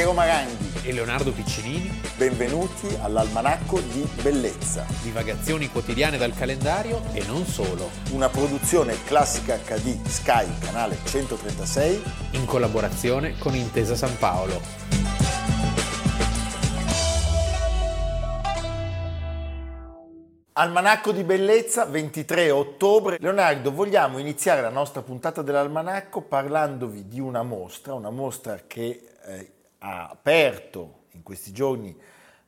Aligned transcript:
Piero 0.00 0.14
Maranghi 0.14 0.88
e 0.88 0.94
Leonardo 0.94 1.30
Piccinini. 1.30 2.00
Benvenuti 2.16 2.88
all'Almanacco 3.02 3.80
di 3.80 4.08
Bellezza. 4.22 4.86
Divagazioni 5.02 5.68
quotidiane 5.68 6.16
dal 6.16 6.32
calendario 6.32 7.02
e 7.12 7.22
non 7.26 7.44
solo. 7.44 7.90
Una 8.12 8.30
produzione 8.30 8.96
classica 9.04 9.58
HD 9.58 10.02
Sky, 10.06 10.46
canale 10.58 10.96
136. 11.04 12.02
In 12.30 12.46
collaborazione 12.46 13.36
con 13.36 13.54
Intesa 13.54 13.94
San 13.94 14.16
Paolo. 14.16 14.58
Almanacco 20.52 21.12
di 21.12 21.24
bellezza, 21.24 21.84
23 21.84 22.50
ottobre. 22.50 23.18
Leonardo, 23.20 23.70
vogliamo 23.70 24.16
iniziare 24.16 24.62
la 24.62 24.70
nostra 24.70 25.02
puntata 25.02 25.42
dell'Almanacco 25.42 26.22
parlandovi 26.22 27.06
di 27.06 27.20
una 27.20 27.42
mostra, 27.42 27.92
una 27.92 28.10
mostra 28.10 28.62
che 28.66 29.04
eh, 29.26 29.50
ha 29.80 30.08
aperto 30.08 31.04
in 31.12 31.22
questi 31.22 31.52
giorni 31.52 31.96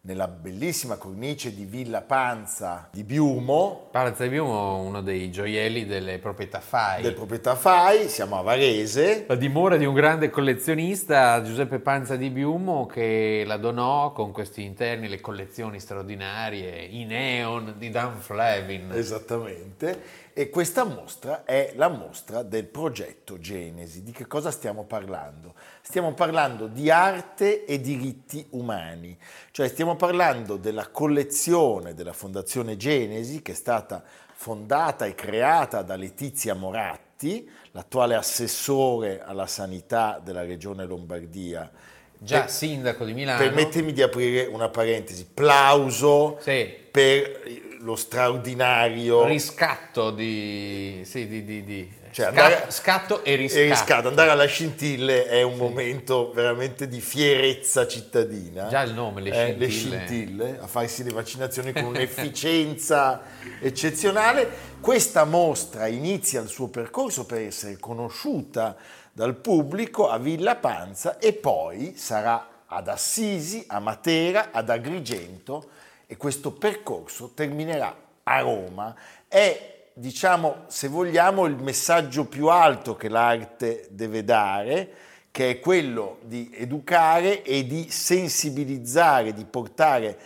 nella 0.04 0.26
bellissima 0.26 0.96
cornice 0.96 1.54
di 1.54 1.64
Villa 1.64 2.00
Panza 2.02 2.88
di 2.90 3.04
Biumo. 3.04 3.88
Panza 3.92 4.24
di 4.24 4.30
Biumo, 4.30 4.78
uno 4.78 5.00
dei 5.00 5.30
gioielli 5.30 5.86
delle 5.86 6.18
proprietà 6.18 6.58
FAI. 6.58 7.02
Delle 7.02 7.14
proprietà 7.14 7.54
FAI, 7.54 8.08
siamo 8.08 8.36
a 8.36 8.42
Varese. 8.42 9.26
La 9.28 9.36
dimora 9.36 9.76
di 9.76 9.84
un 9.84 9.94
grande 9.94 10.28
collezionista, 10.28 11.40
Giuseppe 11.42 11.78
Panza 11.78 12.16
di 12.16 12.30
Biumo, 12.30 12.86
che 12.86 13.44
la 13.46 13.56
donò 13.58 14.10
con 14.10 14.32
questi 14.32 14.64
interni 14.64 15.08
le 15.08 15.20
collezioni 15.20 15.78
straordinarie, 15.78 16.82
i 16.82 17.04
neon 17.04 17.74
di 17.78 17.88
Dan 17.88 18.16
Flavin. 18.18 18.90
Esattamente. 18.92 20.21
E 20.34 20.48
questa 20.48 20.84
mostra 20.84 21.44
è 21.44 21.74
la 21.76 21.88
mostra 21.88 22.42
del 22.42 22.64
progetto 22.64 23.38
Genesi. 23.38 24.02
Di 24.02 24.12
che 24.12 24.26
cosa 24.26 24.50
stiamo 24.50 24.84
parlando? 24.84 25.54
Stiamo 25.82 26.14
parlando 26.14 26.68
di 26.68 26.90
arte 26.90 27.66
e 27.66 27.80
diritti 27.82 28.46
umani, 28.50 29.14
cioè 29.50 29.68
stiamo 29.68 29.94
parlando 29.94 30.56
della 30.56 30.88
collezione 30.88 31.92
della 31.92 32.14
Fondazione 32.14 32.78
Genesi 32.78 33.42
che 33.42 33.52
è 33.52 33.54
stata 33.54 34.02
fondata 34.32 35.04
e 35.04 35.14
creata 35.14 35.82
da 35.82 35.96
Letizia 35.96 36.54
Moratti, 36.54 37.46
l'attuale 37.72 38.14
assessore 38.14 39.20
alla 39.22 39.46
sanità 39.46 40.18
della 40.22 40.44
regione 40.44 40.86
Lombardia. 40.86 41.70
Già 42.16 42.46
sindaco 42.48 43.04
di 43.04 43.12
Milano. 43.12 43.38
Permettimi 43.38 43.92
di 43.92 44.00
aprire 44.00 44.46
una 44.46 44.70
parentesi. 44.70 45.26
Plauso 45.26 46.38
sì. 46.40 46.72
per 46.90 47.70
lo 47.82 47.96
straordinario 47.96 49.24
riscatto 49.24 50.10
di, 50.10 51.02
sì, 51.04 51.26
di, 51.26 51.44
di, 51.44 51.64
di 51.64 51.92
cioè 52.12 52.26
andare, 52.26 52.66
scatto 52.68 53.24
e 53.24 53.34
riscatto. 53.34 53.62
e 53.62 53.68
riscatto. 53.68 54.08
Andare 54.08 54.30
alla 54.30 54.46
scintille 54.46 55.26
è 55.26 55.42
un 55.42 55.54
sì. 55.54 55.60
momento 55.60 56.30
veramente 56.32 56.86
di 56.86 57.00
fierezza 57.00 57.86
cittadina. 57.86 58.68
Già 58.68 58.82
il 58.82 58.92
nome, 58.92 59.22
le 59.22 59.32
scintille. 59.32 59.54
Eh, 59.54 59.58
le 59.58 59.68
scintille, 59.68 60.58
a 60.60 60.66
farsi 60.66 61.02
le 61.02 61.10
vaccinazioni 61.10 61.72
con 61.72 61.84
un'efficienza 61.84 63.22
eccezionale. 63.60 64.70
Questa 64.80 65.24
mostra 65.24 65.86
inizia 65.86 66.40
il 66.40 66.48
suo 66.48 66.68
percorso 66.68 67.24
per 67.24 67.40
essere 67.40 67.78
conosciuta 67.78 68.76
dal 69.12 69.34
pubblico 69.34 70.08
a 70.08 70.18
Villa 70.18 70.56
Panza 70.56 71.18
e 71.18 71.32
poi 71.32 71.94
sarà 71.96 72.48
ad 72.66 72.88
Assisi, 72.88 73.64
a 73.66 73.80
Matera, 73.80 74.50
ad 74.52 74.70
Agrigento 74.70 75.80
e 76.12 76.18
questo 76.18 76.52
percorso 76.52 77.30
terminerà 77.34 77.96
a 78.24 78.40
Roma. 78.40 78.94
È, 79.26 79.86
diciamo, 79.94 80.64
se 80.66 80.88
vogliamo, 80.88 81.46
il 81.46 81.56
messaggio 81.56 82.26
più 82.26 82.48
alto 82.48 82.96
che 82.96 83.08
l'arte 83.08 83.86
deve 83.88 84.22
dare, 84.22 84.92
che 85.30 85.48
è 85.48 85.60
quello 85.60 86.18
di 86.20 86.50
educare 86.52 87.42
e 87.42 87.66
di 87.66 87.90
sensibilizzare, 87.90 89.32
di 89.32 89.46
portare 89.46 90.18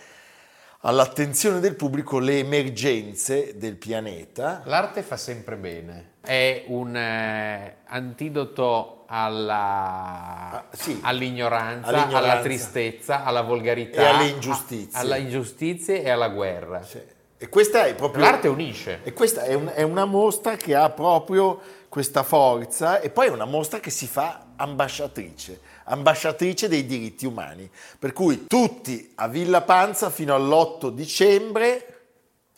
all'attenzione 0.81 1.61
del 1.61 1.77
pubblico 1.77 2.19
le 2.19 2.41
emergenze 2.41 3.57
del 3.57 3.77
pianeta. 3.77 4.63
L'arte 4.65 5.03
fa 5.03 5.17
sempre 5.17 5.55
bene, 5.55 6.15
è 6.21 6.65
un 6.67 6.97
eh, 6.97 7.77
antidoto 7.85 8.96
alla, 9.07 10.51
ah, 10.51 10.65
sì, 10.73 10.99
all'ignoranza, 11.03 11.89
all'ignoranza, 11.89 12.17
alla 12.19 12.41
tristezza, 12.41 13.25
alla 13.25 13.43
volgarità, 13.43 14.01
e 14.01 14.05
alle 14.05 14.27
ingiustizie. 14.27 14.99
A, 14.99 15.01
alla 15.01 15.17
ingiustizie 15.17 16.03
e 16.03 16.11
alla 16.11 16.29
guerra. 16.29 16.83
Sì. 16.83 17.01
E 17.39 17.49
questa 17.49 17.85
è 17.85 17.95
proprio... 17.95 18.25
L'arte 18.25 18.49
unisce. 18.49 19.01
E 19.03 19.13
questa 19.13 19.43
è, 19.43 19.55
un, 19.55 19.71
è 19.73 19.83
una 19.83 20.07
mostra 20.07 20.57
che 20.57 20.75
ha 20.75 20.89
proprio 20.91 21.61
questa 21.89 22.23
forza 22.23 23.01
e 23.01 23.11
poi 23.11 23.27
è 23.27 23.31
una 23.31 23.45
mostra 23.45 23.79
che 23.79 23.91
si 23.91 24.07
fa 24.07 24.47
ambasciatrice, 24.57 25.61
ambasciatrice 25.85 26.67
dei 26.69 26.87
diritti 26.87 27.27
umani. 27.27 27.71
Per 27.99 28.13
cui 28.13 28.47
tutti 28.47 29.13
a 29.17 29.29
Villa 29.29 29.61
Panza 29.63 30.11
fino 30.11 30.35
all'8 30.35 30.89
dicembre... 30.89 31.93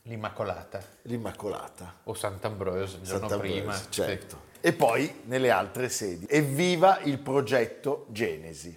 L'Immacolata. 0.03 0.81
L'Immacolata. 1.03 1.97
O 2.05 2.15
Sant'Ambrosio, 2.15 2.99
il 2.99 3.05
giorno 3.05 3.29
Sant'Ambrosio, 3.29 3.61
prima. 3.61 3.81
Certo. 3.91 4.47
E 4.61 4.73
poi 4.73 5.21
nelle 5.25 5.51
altre 5.51 5.89
sedi. 5.89 6.27
Evviva 6.29 6.99
il 7.05 7.19
progetto 7.19 8.07
Genesi. 8.11 8.77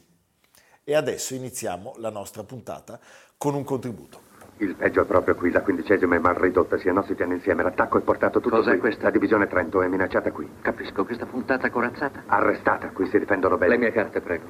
E 0.84 0.96
adesso 0.96 1.34
iniziamo 1.34 1.94
la 1.98 2.10
nostra 2.10 2.44
puntata 2.44 3.00
con 3.38 3.56
un 3.56 3.64
contributo. 3.64 4.30
Il 4.58 4.76
peggio 4.76 5.02
è 5.02 5.06
proprio 5.06 5.34
qui, 5.34 5.50
la 5.50 5.62
quindicesima 5.62 6.16
è 6.16 6.20
mal 6.20 6.36
ridotta, 6.36 6.78
sia 6.78 6.94
no 6.94 7.04
si 7.04 7.16
tiene 7.16 7.34
insieme, 7.34 7.64
l'attacco 7.64 7.98
è 7.98 8.02
portato 8.02 8.40
tutto 8.40 8.58
Cos'è 8.58 8.72
qui. 8.72 8.80
questa? 8.80 9.06
La 9.06 9.10
divisione 9.10 9.48
Trento 9.48 9.82
è 9.82 9.88
minacciata 9.88 10.32
qui. 10.32 10.48
Capisco, 10.62 11.04
questa 11.04 11.26
puntata 11.26 11.72
corazzata? 11.72 12.24
Arrestata, 12.28 12.90
qui 12.90 13.08
si 13.08 13.18
difendono 13.18 13.58
bene. 13.58 13.72
Le 13.72 13.80
mie 13.80 13.92
carte, 13.92 14.22
prego. 14.22 14.46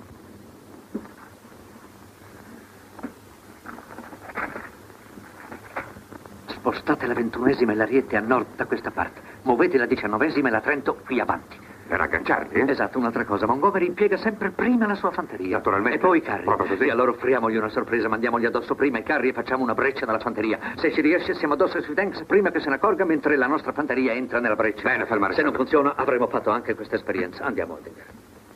Spostate 6.48 7.08
la 7.08 7.14
ventunesima 7.14 7.72
e 7.72 7.76
l'Ariete 7.76 8.18
a 8.18 8.20
nord 8.20 8.56
da 8.58 8.66
questa 8.66 8.92
parte. 8.92 9.31
Muovete 9.44 9.78
la 9.78 9.86
diciannovesima 9.86 10.50
e 10.50 10.52
la 10.52 10.62
Trento 10.62 10.98
qui 11.06 11.20
avanti. 11.20 11.58
Per 11.88 12.00
agganciarli? 12.00 12.62
Eh? 12.62 12.72
Esatto, 12.72 12.98
un'altra 12.98 13.26
cosa. 13.26 13.46
Montgomery 13.46 13.88
impiega 13.88 14.16
sempre 14.16 14.52
prima 14.52 14.88
la 14.88 14.96
sua 14.96 15.12
fanteria. 15.12 15.58
Naturalmente. 15.58 15.98
E 15.98 16.00
poi 16.00 16.20
i 16.20 16.22
carri. 16.22 16.44
Proprio 16.46 16.68
così. 16.68 16.86
E 16.86 16.92
allora 16.92 17.12
offriamogli 17.12 17.58
una 17.58 17.68
sorpresa, 17.68 18.08
mandiamogli 18.08 18.46
addosso 18.46 18.76
prima 18.76 19.00
i 19.00 19.04
carri 19.04 19.30
e 19.30 19.34
facciamo 19.34 19.64
una 19.64 19.74
breccia 19.74 20.06
nella 20.06 20.20
fanteria. 20.20 20.58
Se 20.76 20.94
ci 20.94 21.02
riesce, 21.02 21.34
siamo 21.34 21.56
addosso 21.56 21.82
sui 21.82 21.94
tanks 21.94 22.24
prima 22.24 22.50
che 22.50 22.62
se 22.62 22.70
ne 22.70 22.76
accorga 22.76 23.04
mentre 23.04 23.36
la 23.36 23.48
nostra 23.48 23.74
fanteria 23.74 24.14
entra 24.14 24.40
nella 24.40 24.56
breccia. 24.56 24.84
Bene, 24.84 25.06
Felmaresciallo. 25.06 25.34
Se 25.36 25.42
non 25.44 25.54
funziona, 25.54 25.96
avremo 25.96 26.28
fatto 26.28 26.50
anche 26.50 26.76
questa 26.76 26.96
esperienza. 26.96 27.44
Andiamo 27.44 27.74
a 27.74 27.78
vedere. 27.82 28.08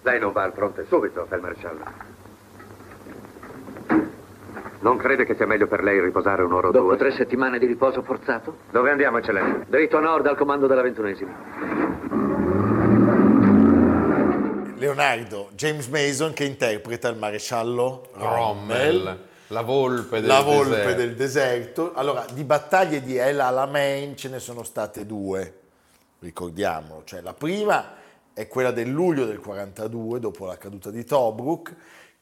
Lei 0.03 0.19
non 0.19 0.31
va 0.31 0.43
al 0.43 0.53
fronte 0.53 0.85
subito, 0.85 1.25
Felmaresciallo. 1.25 2.24
Non 4.85 4.97
crede 4.97 5.25
che 5.25 5.33
sia 5.33 5.47
meglio 5.47 5.65
per 5.65 5.81
lei 5.81 5.99
riposare 5.99 6.43
un'ora 6.43 6.67
o 6.67 6.71
Dopo 6.71 6.89
due? 6.89 6.97
tre 6.97 7.11
settimane 7.11 7.57
di 7.57 7.65
riposo 7.65 8.03
forzato? 8.03 8.57
Dove 8.69 8.91
andiamo, 8.91 9.17
eccellenza? 9.17 9.65
Dritto 9.67 9.97
a 9.97 9.99
nord 9.99 10.27
al 10.27 10.37
comando 10.37 10.67
della 10.67 10.83
ventunesima. 10.83 11.33
Leonardo, 14.75 15.49
James 15.55 15.87
Mason 15.87 16.33
che 16.33 16.43
interpreta 16.43 17.07
il 17.07 17.17
maresciallo 17.17 18.09
Rommel, 18.13 18.97
Rommel 18.97 19.19
la 19.47 19.61
volpe 19.61 20.19
del 20.19 20.27
la 20.27 20.41
volpe 20.41 20.69
deserto. 20.75 20.95
del 20.97 21.15
deserto. 21.15 21.93
Allora, 21.95 22.23
di 22.31 22.43
battaglie 22.43 23.01
di 23.01 23.17
El 23.17 23.39
Alamein 23.39 24.15
ce 24.15 24.29
ne 24.29 24.37
sono 24.37 24.61
state 24.61 25.07
due, 25.07 25.61
ricordiamolo. 26.19 27.01
Cioè, 27.05 27.21
la 27.21 27.33
prima 27.33 27.93
è 28.33 28.47
quella 28.47 28.69
del 28.69 28.89
luglio 28.91 29.25
del 29.25 29.39
42, 29.39 30.19
dopo 30.19 30.45
la 30.45 30.59
caduta 30.59 30.91
di 30.91 31.03
Tobruk, 31.03 31.73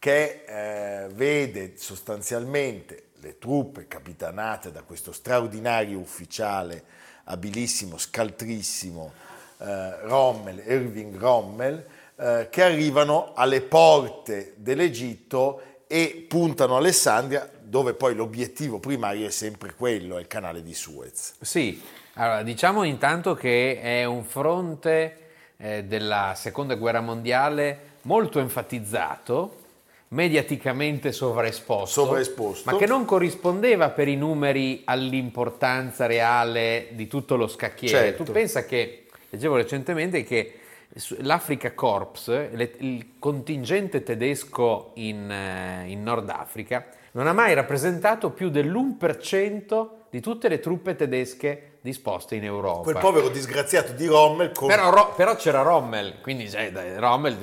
che 0.04 0.44
eh, 0.46 1.08
vede 1.14 1.78
sostanzialmente 1.78 3.12
le 3.22 3.38
truppe 3.40 3.88
capitanate 3.88 4.70
da 4.70 4.82
questo 4.82 5.14
straordinario 5.14 5.98
ufficiale, 5.98 6.84
abilissimo, 7.24 7.98
scaltrissimo, 7.98 9.14
eh, 9.60 10.02
Rommel, 10.02 10.62
Irving 10.68 11.16
Rommel, 11.16 11.86
eh, 12.18 12.48
che 12.52 12.64
arrivano 12.64 13.32
alle 13.34 13.62
porte 13.62 14.56
dell'Egitto 14.58 15.62
e 15.88 16.26
puntano 16.28 16.76
a 16.76 16.80
Alessandria, 16.80 17.50
dove 17.62 17.94
poi 17.94 18.14
l'obiettivo 18.14 18.80
primario 18.80 19.26
è 19.26 19.32
sempre 19.32 19.74
quello, 19.74 20.18
è 20.18 20.20
il 20.20 20.28
canale 20.28 20.62
di 20.62 20.74
Suez. 20.74 21.36
Sì, 21.40 21.82
allora 22.16 22.44
diciamo 22.44 22.84
intanto 22.84 23.36
che 23.36 23.80
è 23.80 24.04
un 24.04 24.26
fronte 24.26 25.18
eh, 25.56 25.86
della 25.86 26.34
seconda 26.36 26.76
guerra 26.76 27.00
mondiale 27.00 27.92
molto 28.02 28.40
enfatizzato, 28.40 29.62
mediaticamente 30.14 31.12
sovraesposto, 31.12 32.04
Sovraesposto. 32.06 32.72
ma 32.72 32.78
che 32.78 32.86
non 32.86 33.04
corrispondeva 33.04 33.90
per 33.90 34.08
i 34.08 34.16
numeri 34.16 34.84
all'importanza 34.86 36.06
reale 36.06 36.90
di 36.92 37.08
tutto 37.08 37.36
lo 37.36 37.48
scacchiere. 37.48 37.98
Certo. 37.98 38.24
Tu 38.24 38.32
pensa 38.32 38.64
che, 38.66 39.06
leggevo 39.30 39.56
recentemente 39.56 40.24
che 40.24 40.60
l'Africa 41.22 41.74
Corps, 41.74 42.28
le- 42.52 42.76
il 42.78 43.14
contingente 43.18 44.04
tedesco 44.04 44.92
in, 44.96 45.30
eh, 45.32 45.86
in 45.88 46.04
Nord 46.04 46.30
Africa, 46.30 46.86
non 47.14 47.26
ha 47.26 47.34
mai 47.34 47.56
rappresentato 47.56 48.30
più 48.30 48.50
dell'1% 48.50 49.90
di 50.12 50.22
tutte 50.22 50.48
le 50.48 50.60
truppe 50.60 50.96
tedesche 50.96 51.73
disposte 51.84 52.36
in 52.36 52.46
Europa. 52.46 52.84
Quel 52.84 52.98
povero 52.98 53.28
disgraziato 53.28 53.92
di 53.92 54.06
Rommel 54.08 54.54
con... 54.54 54.70
Però, 54.70 54.90
Ro- 54.90 55.14
però 55.18 55.36
c'era 55.36 55.64
Rommel, 55.64 56.20
quindi 56.22 56.50
cioè, 56.50 56.72
dai, 56.72 56.98
Rommel, 56.98 57.38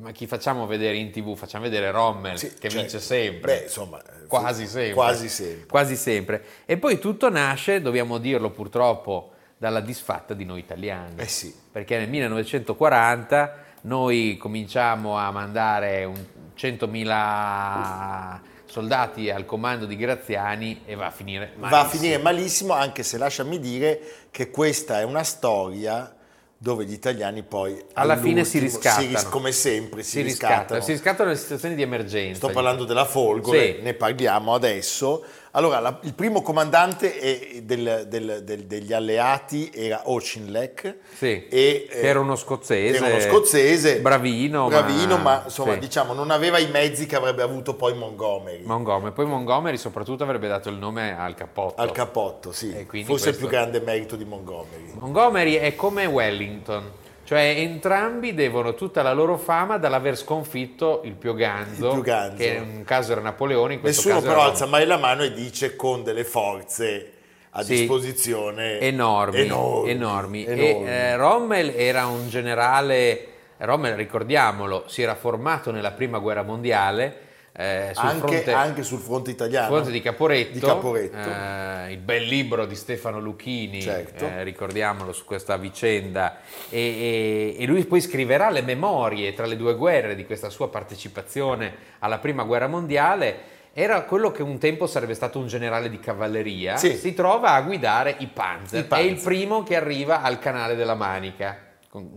ma 0.00 0.10
chi 0.10 0.26
facciamo 0.26 0.66
vedere 0.66 0.96
in 0.96 1.12
tv? 1.12 1.36
Facciamo 1.36 1.62
vedere 1.62 1.92
Rommel, 1.92 2.36
Sì, 2.36 2.52
che 2.58 2.68
cioè, 2.68 2.80
vince 2.80 2.98
sempre. 2.98 3.58
Beh, 3.58 3.62
insomma, 3.62 4.02
eh, 4.02 4.26
quasi 4.26 4.66
sempre. 4.66 4.92
Quasi 4.92 5.28
sempre. 5.28 5.66
Quasi 5.68 5.94
sempre. 5.94 6.44
E 6.64 6.78
poi 6.78 6.98
tutto 6.98 7.30
nasce, 7.30 7.80
dobbiamo 7.80 8.18
dirlo 8.18 8.50
purtroppo, 8.50 9.30
dalla 9.56 9.80
disfatta 9.80 10.34
di 10.34 10.44
noi 10.44 10.58
italiani. 10.58 11.14
Eh 11.18 11.28
sì. 11.28 11.54
Perché 11.70 11.96
nel 11.96 12.08
1940 12.08 13.64
noi 13.82 14.36
cominciamo 14.36 15.16
a 15.16 15.30
mandare 15.30 16.02
un 16.02 16.24
100.000 16.58 18.54
soldati 18.80 19.30
al 19.30 19.46
comando 19.46 19.86
di 19.86 19.96
Graziani 19.96 20.82
e 20.84 20.96
va 20.96 21.06
a 21.06 21.10
finire 21.10 21.52
Va 21.56 21.68
a 21.68 21.70
malissimo. 21.70 22.00
finire 22.02 22.18
malissimo, 22.22 22.72
anche 22.74 23.02
se 23.02 23.16
lasciami 23.16 23.58
dire 23.58 24.00
che 24.30 24.50
questa 24.50 25.00
è 25.00 25.02
una 25.02 25.22
storia 25.22 26.14
dove 26.58 26.84
gli 26.84 26.92
italiani 26.92 27.42
poi 27.42 27.82
Alla 27.94 28.18
fine 28.18 28.44
si 28.44 28.58
riscattano. 28.58 29.06
ris- 29.08 29.24
come 29.30 29.52
sempre 29.52 30.02
si, 30.02 30.10
Si 30.10 30.20
riscattano. 30.20 30.58
riscattano, 30.60 30.82
si 30.82 30.90
riscattano 30.92 31.28
nelle 31.30 31.40
situazioni 31.40 31.74
di 31.74 31.80
emergenza. 31.82 32.36
Sto 32.36 32.50
parlando 32.50 32.84
della 32.84 33.06
Folgore, 33.06 33.76
Sì. 33.76 33.82
ne 33.82 33.94
parliamo 33.94 34.52
adesso. 34.52 35.24
Allora, 35.56 35.80
la- 35.80 35.98
il 36.02 36.12
primo 36.12 36.42
comandante 36.42 37.18
è 37.18 37.62
del- 37.62 38.04
del- 38.08 38.42
del- 38.44 38.64
degli 38.66 38.92
alleati 38.92 39.70
era 39.74 40.02
Auchinleck. 40.04 40.96
Sì, 41.14 41.46
e, 41.48 41.86
che 41.90 42.00
era 42.00 42.20
uno 42.20 42.36
scozzese, 42.36 42.96
era 42.98 43.06
uno 43.06 43.20
scozzese, 43.20 44.00
bravino, 44.00 44.68
bravino, 44.68 45.16
ma, 45.16 45.22
ma- 45.22 45.42
insomma, 45.46 45.72
sì. 45.72 45.78
diciamo, 45.78 46.12
non 46.12 46.30
aveva 46.30 46.58
i 46.58 46.68
mezzi 46.70 47.06
che 47.06 47.16
avrebbe 47.16 47.40
avuto 47.42 47.74
poi 47.74 47.94
Montgomery. 47.94 48.64
Montgomery. 48.64 49.14
Poi 49.14 49.24
Montgomery 49.24 49.78
soprattutto 49.78 50.24
avrebbe 50.24 50.46
dato 50.46 50.68
il 50.68 50.76
nome 50.76 51.18
al 51.18 51.34
cappotto. 51.34 51.80
al 51.80 51.90
cappotto, 51.90 52.52
sì. 52.52 52.70
Forse 52.72 52.98
il 52.98 53.06
questo- 53.06 53.30
più 53.36 53.48
grande 53.48 53.80
merito 53.80 54.14
di 54.16 54.26
Montgomery. 54.26 54.92
Montgomery 54.98 55.54
è 55.54 55.74
come 55.74 56.04
Wellington, 56.04 56.90
cioè 57.26 57.54
entrambi 57.58 58.34
devono 58.34 58.74
tutta 58.74 59.02
la 59.02 59.12
loro 59.12 59.36
fama 59.36 59.78
dall'aver 59.78 60.16
sconfitto 60.16 61.00
il 61.04 61.14
più 61.14 61.34
ganzo, 61.34 61.92
Il 61.94 62.34
che 62.36 62.46
in 62.46 62.62
un 62.76 62.84
caso 62.84 63.10
era 63.12 63.20
Napoleone, 63.20 63.74
in 63.74 63.80
questo 63.80 64.02
Nessuno 64.08 64.20
caso 64.20 64.26
però 64.28 64.40
era 64.42 64.50
alza 64.52 64.66
mai 64.66 64.86
la 64.86 64.96
mano 64.96 65.24
e 65.24 65.32
dice 65.32 65.74
con 65.74 66.04
delle 66.04 66.22
forze 66.22 67.10
a 67.50 67.62
Sì. 67.64 67.74
disposizione 67.74 68.78
enormi, 68.78 69.40
enormi, 69.40 69.90
enormi. 69.90 70.44
E, 70.44 70.52
enormi. 70.52 70.88
eh, 70.88 71.16
Rommel 71.16 71.72
era 71.74 72.06
un 72.06 72.28
generale, 72.28 73.26
Rommel 73.58 73.96
ricordiamolo, 73.96 74.84
si 74.86 75.02
era 75.02 75.16
formato 75.16 75.72
nella 75.72 75.90
prima 75.90 76.18
guerra 76.18 76.42
mondiale 76.42 77.24
eh, 77.58 77.92
sul 77.94 78.04
anche, 78.06 78.18
fronte, 78.26 78.52
anche 78.52 78.82
sul 78.82 78.98
fronte 78.98 79.30
italiano. 79.30 79.68
fronte 79.68 79.90
di 79.90 80.02
Caporetto, 80.02 80.52
Di 80.52 80.60
Caporetto. 80.60 81.16
eh, 81.16 81.92
il 81.92 81.98
bel 81.98 82.24
libro 82.24 82.66
di 82.66 82.74
Stefano 82.74 83.18
Lucchini, 83.18 83.80
Certo. 83.80 84.26
eh, 84.26 84.42
ricordiamolo 84.42 85.12
su 85.12 85.24
questa 85.24 85.56
vicenda, 85.56 86.38
e, 86.68 86.78
e- 86.78 87.56
e 87.58 87.66
lui 87.66 87.84
poi 87.86 88.00
scriverà 88.02 88.50
le 88.50 88.60
memorie 88.62 89.32
tra 89.32 89.46
le 89.46 89.56
due 89.56 89.74
guerre 89.74 90.14
di 90.14 90.26
questa 90.26 90.50
sua 90.50 90.68
partecipazione 90.68 91.74
alla 92.00 92.18
prima 92.18 92.42
guerra 92.44 92.66
mondiale. 92.66 93.54
Era 93.78 94.02
quello 94.02 94.30
che 94.32 94.42
un 94.42 94.58
tempo 94.58 94.86
sarebbe 94.86 95.12
stato 95.14 95.38
un 95.38 95.46
generale 95.48 95.90
di 95.90 95.98
cavalleria, 96.00 96.76
Sì. 96.76 96.96
si 96.96 97.12
trova 97.12 97.52
a 97.52 97.60
guidare 97.62 98.14
i 98.18 98.26
Panzer, 98.26 98.80
I 98.80 98.84
Panzer. 98.84 99.06
è 99.06 99.10
il 99.10 99.20
primo 99.22 99.62
che 99.62 99.76
arriva 99.76 100.22
al 100.22 100.38
canale 100.38 100.76
della 100.76 100.94
Manica, 100.94 101.58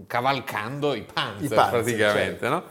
cavalcando 0.07 0.93
i 0.93 1.01
Panzer, 1.01 1.51
I 1.51 1.55
Panzer, 1.55 1.69
praticamente. 1.83 2.39
certo. 2.39 2.49
no? 2.49 2.63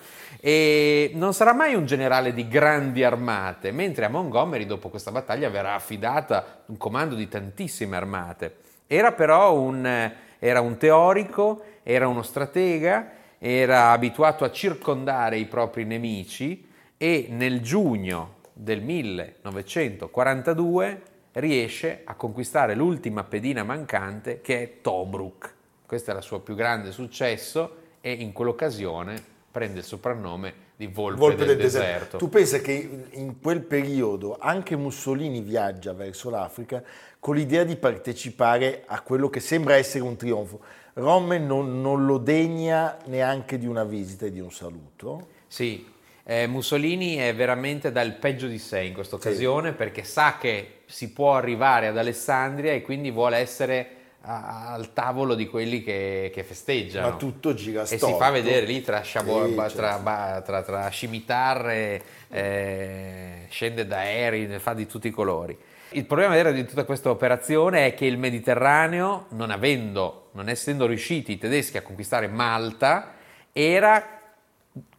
E 0.48 1.10
non 1.12 1.34
sarà 1.34 1.52
mai 1.52 1.74
un 1.74 1.84
generale 1.84 2.32
di 2.32 2.48
grandi 2.48 3.04
armate, 3.04 3.70
mentre 3.70 4.06
a 4.06 4.08
Montgomery 4.08 4.64
dopo 4.64 4.88
questa 4.88 5.10
battaglia 5.10 5.50
verrà 5.50 5.74
affidata 5.74 6.62
un 6.68 6.78
comando 6.78 7.14
di 7.14 7.28
tantissime 7.28 7.98
armate. 7.98 8.56
Era 8.86 9.12
però 9.12 9.54
un, 9.54 10.10
era 10.38 10.62
un 10.62 10.78
teorico, 10.78 11.62
era 11.82 12.08
uno 12.08 12.22
stratega, 12.22 13.10
era 13.36 13.90
abituato 13.90 14.44
a 14.44 14.50
circondare 14.50 15.36
i 15.36 15.44
propri 15.44 15.84
nemici 15.84 16.66
e 16.96 17.26
nel 17.28 17.60
giugno 17.60 18.36
del 18.54 18.80
1942 18.80 21.02
riesce 21.32 22.00
a 22.04 22.14
conquistare 22.14 22.74
l'ultima 22.74 23.22
pedina 23.22 23.64
mancante 23.64 24.40
che 24.40 24.62
è 24.62 24.80
Tobruk. 24.80 25.54
Questo 25.84 26.08
era 26.08 26.20
il 26.20 26.24
suo 26.24 26.40
più 26.40 26.54
grande 26.54 26.90
successo 26.90 27.76
e 28.00 28.12
in 28.12 28.32
quell'occasione 28.32 29.36
prende 29.50 29.78
il 29.78 29.84
soprannome 29.84 30.66
di 30.76 30.86
Volpe, 30.86 31.18
Volpe 31.18 31.44
del, 31.44 31.56
del 31.56 31.64
deserto. 31.64 31.86
deserto. 31.86 32.16
Tu 32.18 32.28
pensa 32.28 32.58
che 32.60 33.06
in 33.10 33.40
quel 33.40 33.62
periodo 33.62 34.36
anche 34.38 34.76
Mussolini 34.76 35.40
viaggia 35.40 35.92
verso 35.92 36.30
l'Africa 36.30 36.82
con 37.18 37.34
l'idea 37.34 37.64
di 37.64 37.76
partecipare 37.76 38.84
a 38.86 39.00
quello 39.00 39.28
che 39.28 39.40
sembra 39.40 39.74
essere 39.74 40.04
un 40.04 40.16
trionfo. 40.16 40.60
Rommel 40.94 41.42
non, 41.42 41.80
non 41.80 42.06
lo 42.06 42.18
degna 42.18 42.96
neanche 43.06 43.58
di 43.58 43.66
una 43.66 43.84
visita 43.84 44.26
e 44.26 44.30
di 44.30 44.40
un 44.40 44.52
saluto. 44.52 45.28
Sì, 45.46 45.84
eh, 46.24 46.46
Mussolini 46.46 47.16
è 47.16 47.34
veramente 47.34 47.90
dal 47.90 48.14
peggio 48.14 48.46
di 48.46 48.58
sé 48.58 48.82
in 48.82 48.94
questa 48.94 49.16
occasione 49.16 49.72
perché 49.72 50.04
sa 50.04 50.36
che 50.38 50.82
si 50.86 51.12
può 51.12 51.34
arrivare 51.34 51.86
ad 51.86 51.96
Alessandria 51.96 52.72
e 52.72 52.82
quindi 52.82 53.10
vuole 53.10 53.38
essere 53.38 53.96
a- 54.22 54.72
al 54.72 54.92
tavolo 54.92 55.34
di 55.34 55.46
quelli 55.48 55.82
che, 55.82 56.30
che 56.34 56.42
festeggiano. 56.44 57.10
Ma 57.10 57.16
tutto 57.16 57.54
gira 57.54 57.82
E 57.82 57.86
si 57.86 57.96
storto. 57.96 58.16
fa 58.18 58.30
vedere 58.30 58.66
lì 58.66 58.82
tra, 58.82 59.00
sciabo- 59.00 59.46
Sì, 59.46 59.54
certo. 59.54 59.76
tra, 59.76 59.98
ba- 59.98 60.42
tra- 60.44 60.62
tra 60.62 60.88
scimitarre, 60.88 62.02
eh, 62.28 63.46
scende 63.48 63.86
da 63.86 63.98
aerei, 63.98 64.46
ne 64.46 64.58
fa 64.58 64.74
di 64.74 64.86
tutti 64.86 65.08
i 65.08 65.12
colori. 65.12 65.56
Il 65.92 66.04
problema 66.04 66.34
vero 66.34 66.52
di 66.52 66.66
tutta 66.66 66.84
questa 66.84 67.08
operazione 67.08 67.86
è 67.86 67.94
che 67.94 68.04
il 68.04 68.18
Mediterraneo, 68.18 69.26
non 69.30 69.50
avendo, 69.50 70.28
non 70.32 70.48
essendo 70.50 70.86
riusciti 70.86 71.32
i 71.32 71.38
tedeschi 71.38 71.78
a 71.78 71.82
conquistare 71.82 72.26
Malta, 72.28 73.14
era, 73.52 74.20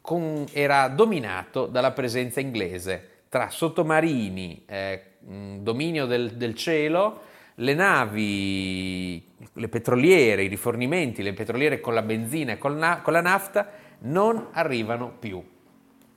con- 0.01 0.45
era 0.51 0.87
dominato 0.87 1.67
dalla 1.67 1.91
presenza 1.91 2.39
inglese 2.39 3.07
tra 3.29 3.49
sottomarini, 3.49 4.63
eh, 4.65 5.03
dominio 5.19 6.07
del, 6.07 6.31
del 6.31 6.55
cielo, 6.55 7.21
le 7.59 7.73
navi, 7.73 9.23
le 9.53 9.67
petroliere, 9.67 10.43
i 10.43 10.47
rifornimenti, 10.47 11.21
le 11.21 11.33
petroliere 11.33 11.79
con 11.79 11.93
la 11.93 12.01
benzina 12.01 12.53
e 12.53 12.57
con 12.57 12.77
la 12.77 13.21
nafta 13.21 13.69
non 13.99 14.47
arrivano 14.51 15.11
più. 15.17 15.43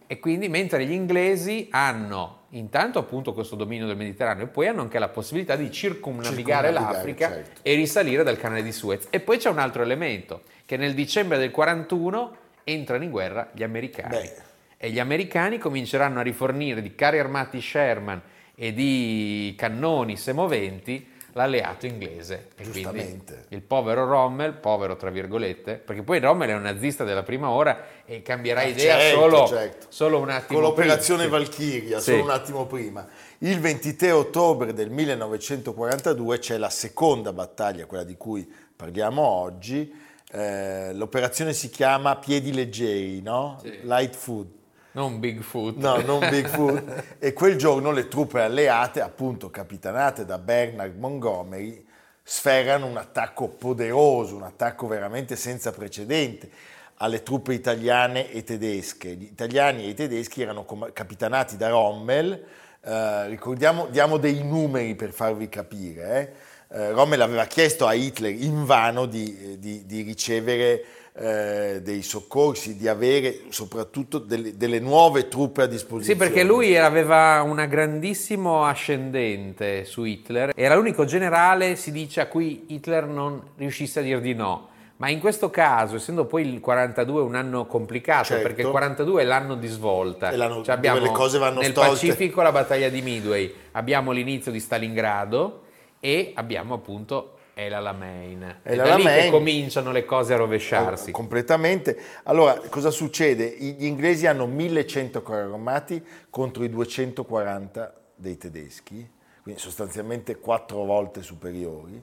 E 0.07 0.19
quindi 0.19 0.49
mentre 0.49 0.85
gli 0.85 0.93
inglesi 0.93 1.69
hanno 1.71 2.41
intanto 2.51 2.99
appunto 2.99 3.33
questo 3.33 3.57
dominio 3.57 3.87
del 3.87 3.97
Mediterraneo 3.97 4.45
e 4.45 4.49
poi 4.49 4.69
hanno 4.69 4.83
anche 4.83 4.99
la 4.99 5.09
possibilità 5.09 5.57
di 5.57 5.73
circumnavigare 5.73 6.69
Circumnavigare, 6.69 6.95
l'Africa 6.95 7.29
certo. 7.29 7.61
e 7.63 7.75
risalire 7.75 8.23
dal 8.23 8.37
canale 8.37 8.63
di 8.63 8.73
Suez. 8.73 9.07
E 9.11 9.21
poi 9.21 9.39
c'è 9.39 9.49
un 9.49 9.59
altro 9.59 9.83
elemento, 9.83 10.43
che 10.67 10.77
nel 10.77 10.95
dicembre 10.95 11.39
del 11.39 11.51
41 11.51 12.37
entrano 12.65 13.05
in 13.05 13.11
guerra 13.11 13.51
gli 13.53 13.63
americani. 13.63 14.17
Beh. 14.17 14.35
E 14.77 14.91
gli 14.91 14.99
americani 14.99 15.59
cominceranno 15.59 16.19
a 16.19 16.23
rifornire 16.23 16.83
di 16.83 16.95
carri 16.95 17.19
armati 17.19 17.61
Sherman 17.61 18.21
e 18.55 18.75
di 18.75 19.55
cannoni 19.57 20.17
semoventi 20.17 21.12
l'alleato 21.33 21.87
inglese. 21.87 22.49
E 22.57 22.65
Giustamente. 22.65 23.47
il 23.49 23.63
povero 23.63 24.05
Rommel, 24.07 24.53
povero 24.55 24.97
tra 24.97 25.11
virgolette, 25.11 25.75
perché 25.77 26.03
poi 26.03 26.19
Rommel 26.21 26.51
è 26.51 26.55
un 26.55 26.63
nazista 26.63 27.05
della 27.05 27.23
prima 27.23 27.51
ora 27.51 27.85
e 28.05 28.23
cambierà 28.23 28.61
Ah, 28.61 28.65
idea 28.65 28.99
certo, 28.99 29.21
solo, 29.21 29.47
certo. 29.47 29.87
solo 29.89 30.19
un 30.19 30.31
attimo 30.31 30.59
Con 30.61 30.69
l'operazione 30.69 31.23
prima. 31.25 31.39
Valchiria, 31.39 31.99
Sì. 32.01 32.11
solo 32.11 32.23
un 32.25 32.31
attimo 32.31 32.67
prima. 32.67 33.07
Il 33.39 33.61
23 33.61 34.11
ottobre 34.11 34.73
del 34.73 34.91
1942 34.91 36.39
c'è 36.39 36.57
la 36.59 36.71
seconda 36.71 37.33
battaglia, 37.33 37.87
quella 37.87 38.05
di 38.05 38.17
cui 38.17 38.51
parliamo 38.77 39.23
oggi. 39.23 39.93
Eh, 40.35 40.93
l'operazione 40.95 41.53
si 41.53 41.69
chiama 41.69 42.17
Piedi 42.17 42.53
Leggeri, 42.55 43.21
no? 43.21 43.61
Light 43.83 44.15
Food. 44.15 44.61
Non 44.93 45.19
Bigfoot. 45.21 45.77
No, 45.77 46.01
non 46.01 46.19
Bigfoot. 46.29 47.05
e 47.19 47.33
quel 47.33 47.57
giorno 47.57 47.91
le 47.93 48.09
truppe 48.09 48.41
alleate, 48.43 49.01
appunto 49.01 49.51
capitanate 49.51 50.25
da 50.25 50.39
Bernard 50.39 50.99
Montgomery, 50.99 51.85
sferrano 52.23 52.87
un 52.87 52.97
attacco 52.97 53.49
poderoso, 53.49 54.37
un 54.37 54.43
attacco 54.43 54.87
veramente 54.87 55.35
senza 55.37 55.73
precedente 55.73 56.51
alle 56.97 57.23
truppe 57.23 57.55
italiane 57.55 58.31
e 58.31 58.45
tedesche. 58.45 59.15
Gli 59.15 59.25
italiani 59.25 59.85
e 59.85 59.89
i 59.89 59.95
tedeschi 59.95 60.43
erano 60.43 60.65
capitanati 60.93 61.57
da 61.57 61.69
Rommel, 61.71 62.45
eh, 62.85 63.27
ricordiamo, 63.29 63.87
diamo 63.87 64.19
dei 64.19 64.45
numeri 64.45 64.95
per 64.95 65.11
farvi 65.13 65.49
capire. 65.49 66.19
eh. 66.21 66.51
Eh, 66.75 66.91
Rommel 66.93 67.21
aveva 67.21 67.45
chiesto 67.47 67.87
a 67.87 67.93
Hitler 67.93 68.33
invano 68.33 69.07
di, 69.07 69.59
di- 69.59 69.85
di 69.85 70.03
ricevere 70.03 70.83
eh, 71.15 71.81
dei 71.83 72.03
soccorsi, 72.03 72.77
di 72.77 72.89
avere 72.89 73.41
soprattutto 73.51 74.19
delle, 74.19 74.57
delle 74.57 74.81
nuove 74.81 75.29
truppe 75.29 75.63
a 75.63 75.67
disposizione. 75.67 76.19
Sì, 76.19 76.25
perché 76.25 76.43
lui 76.43 76.77
aveva 76.79 77.43
una 77.43 77.67
grandissimo 77.67 78.65
ascendente 78.65 79.85
su 79.85 80.05
Hitler, 80.05 80.53
era 80.55 80.75
l'unico 80.75 81.05
generale, 81.05 81.77
si 81.77 81.93
dice, 81.93 82.21
a 82.21 82.27
cui 82.27 82.65
Hitler 82.69 83.07
non 83.07 83.43
riuscisse 83.57 84.01
a 84.01 84.03
dir 84.03 84.21
di 84.21 84.35
no. 84.35 84.69
Ma 84.97 85.09
in 85.09 85.19
questo 85.19 85.51
caso, 85.51 85.97
essendo 85.97 86.27
poi 86.27 86.47
il 86.47 86.61
42 86.61 87.23
un 87.23 87.35
anno 87.35 87.67
complicato, 87.67 88.27
Certo. 88.27 88.43
perché 88.47 88.63
il 88.63 88.69
42 88.69 89.23
è 89.23 89.25
l'anno 89.25 89.57
di 89.57 89.67
svolta, 89.67 90.31
È 90.31 90.37
l'anno 90.37 90.63
Cioè 90.63 90.77
abbiamo 90.77 91.01
le 91.01 91.11
cose 91.11 91.39
vanno 91.39 91.61
nel 91.61 91.73
stolte. 91.73 91.91
Pacifico 91.91 92.41
la 92.41 92.53
battaglia 92.53 92.89
di 92.89 93.03
Midway, 93.03 93.53
abbiamo 93.73 94.13
l'inizio 94.13 94.53
di 94.53 94.61
Stalingrado 94.61 95.63
e 95.99 96.31
abbiamo 96.37 96.75
appunto 96.75 97.39
è 97.55 97.69
l'Alamein. 97.69 98.61
È 98.63 98.71
È 98.71 98.77
da 98.77 98.95
lì 98.97 99.05
che 99.05 99.29
cominciano 99.31 99.93
le 99.93 100.05
cose 100.05 100.35
a 100.35 100.37
rovesciarsi. 100.37 101.11
Eh, 101.11 101.13
completamente. 101.13 101.99
Allora, 102.25 102.55
cosa 102.69 102.91
succede? 102.91 103.57
Gli 103.59 103.85
inglesi 103.85 104.27
hanno 104.27 104.47
1100 104.47 105.23
carri 105.23 105.51
armati 105.53 106.03
contro 106.31 106.65
i 106.65 106.71
240 106.71 107.95
dei 108.15 108.37
tedeschi, 108.37 109.09
quindi 109.43 109.61
sostanzialmente 109.61 110.39
quattro 110.39 110.85
volte 110.85 111.23
superiori. 111.23 112.03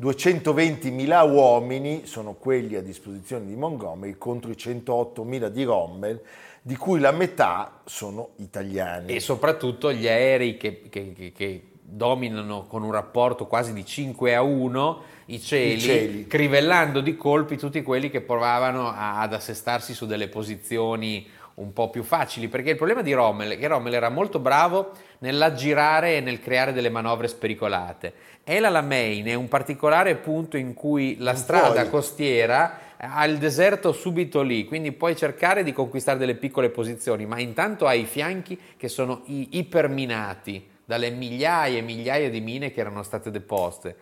220.000 0.00 1.30
uomini 1.30 2.06
sono 2.06 2.34
quelli 2.34 2.74
a 2.76 2.82
disposizione 2.82 3.46
di 3.46 3.54
Montgomery 3.54 4.16
contro 4.18 4.50
i 4.50 4.56
108.000 4.56 5.46
di 5.48 5.62
Rommel, 5.64 6.20
di 6.60 6.76
cui 6.76 6.98
la 6.98 7.12
metà 7.12 7.80
sono 7.84 8.30
italiani. 8.36 9.14
E 9.14 9.20
soprattutto 9.20 9.92
gli 9.92 10.08
aerei 10.08 10.56
che, 10.56 10.82
che- 10.88 11.12
che- 11.12 11.32
che 11.32 11.62
dominano 11.84 12.64
con 12.66 12.82
un 12.82 12.92
rapporto 12.92 13.46
quasi 13.46 13.72
di 13.72 13.84
5 13.84 14.34
a 14.34 14.42
1 14.42 15.02
i 15.26 15.40
cieli, 15.40 15.74
I 15.74 15.80
cieli. 15.80 16.26
crivellando 16.26 17.00
di 17.00 17.16
colpi 17.16 17.56
tutti 17.56 17.82
quelli 17.82 18.08
che 18.10 18.20
provavano 18.20 18.88
a- 18.88 19.20
ad 19.20 19.34
assestarsi 19.34 19.92
su 19.94 20.06
delle 20.06 20.28
posizioni 20.28 21.26
un 21.54 21.72
po' 21.74 21.90
più 21.90 22.02
facili, 22.02 22.48
perché 22.48 22.70
il 22.70 22.76
problema 22.76 23.02
di 23.02 23.12
Rommel 23.12 23.52
è 23.52 23.58
che 23.58 23.66
Rommel 23.66 23.92
era 23.92 24.08
molto 24.08 24.38
bravo 24.38 24.92
nell'aggirare 25.18 26.16
e 26.16 26.20
nel 26.20 26.40
creare 26.40 26.72
delle 26.72 26.88
manovre 26.88 27.28
spericolate. 27.28 28.14
El 28.42 28.64
Alamein 28.64 29.26
è 29.26 29.34
un 29.34 29.48
particolare 29.48 30.14
punto 30.16 30.56
in 30.56 30.72
cui 30.72 31.16
la 31.18 31.32
Non 31.32 31.40
strada 31.40 31.72
puoi. 31.80 31.90
costiera 31.90 32.78
ha 32.96 33.24
il 33.26 33.36
deserto 33.38 33.92
subito 33.92 34.40
lì, 34.42 34.64
quindi 34.64 34.92
puoi 34.92 35.14
cercare 35.14 35.62
di 35.62 35.72
conquistare 35.72 36.18
delle 36.18 36.36
piccole 36.36 36.70
posizioni, 36.70 37.26
ma 37.26 37.38
intanto 37.38 37.86
hai 37.86 38.00
i 38.02 38.06
fianchi 38.06 38.58
che 38.76 38.88
sono 38.88 39.22
i- 39.26 39.58
iperminati 39.58 40.70
dalle 40.84 41.10
migliaia 41.10 41.78
e 41.78 41.82
migliaia 41.82 42.30
di 42.30 42.40
mine 42.40 42.70
che 42.70 42.80
erano 42.80 43.02
state 43.02 43.30
deposte. 43.30 43.96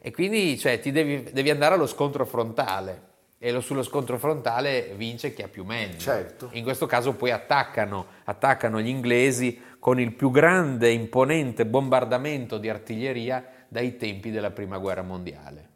E 0.00 0.10
quindi 0.12 0.58
cioè, 0.58 0.78
ti 0.80 0.92
devi, 0.92 1.24
devi 1.32 1.50
andare 1.50 1.74
allo 1.74 1.86
scontro 1.86 2.24
frontale. 2.24 3.14
E 3.38 3.52
lo- 3.52 3.60
sullo 3.60 3.82
scontro 3.82 4.18
frontale 4.18 4.92
vince 4.96 5.34
chi 5.34 5.42
ha 5.42 5.48
più 5.48 5.64
mezzi. 5.64 5.98
Certo. 5.98 6.48
In 6.52 6.62
questo 6.62 6.86
caso 6.86 7.12
poi 7.14 7.30
attaccano, 7.30 8.06
attaccano 8.24 8.80
gli 8.80 8.88
inglesi 8.88 9.60
con 9.78 10.00
il 10.00 10.12
più 10.12 10.30
grande, 10.30 10.90
imponente 10.90 11.66
bombardamento 11.66 12.58
di 12.58 12.68
artiglieria 12.68 13.44
dai 13.68 13.96
tempi 13.96 14.30
della 14.30 14.50
Prima 14.50 14.78
Guerra 14.78 15.02
Mondiale. 15.02 15.68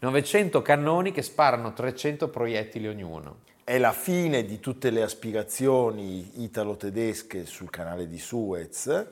900 0.00 0.62
cannoni 0.62 1.10
che 1.10 1.22
sparano 1.22 1.72
300 1.72 2.28
proiettili 2.28 2.86
ognuno. 2.86 3.38
È 3.64 3.76
la 3.78 3.92
fine 3.92 4.44
di 4.44 4.60
tutte 4.60 4.90
le 4.90 5.02
aspirazioni 5.02 6.42
italo-tedesche 6.42 7.44
sul 7.44 7.68
canale 7.68 8.06
di 8.06 8.18
Suez, 8.18 9.06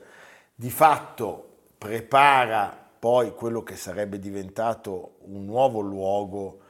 di 0.59 0.71
fatto 0.71 1.49
prepara 1.77 2.75
poi 2.97 3.35
quello 3.35 3.61
che 3.61 3.75
sarebbe 3.75 4.17
diventato 4.17 5.17
un 5.25 5.45
nuovo 5.45 5.81
luogo 5.81 6.61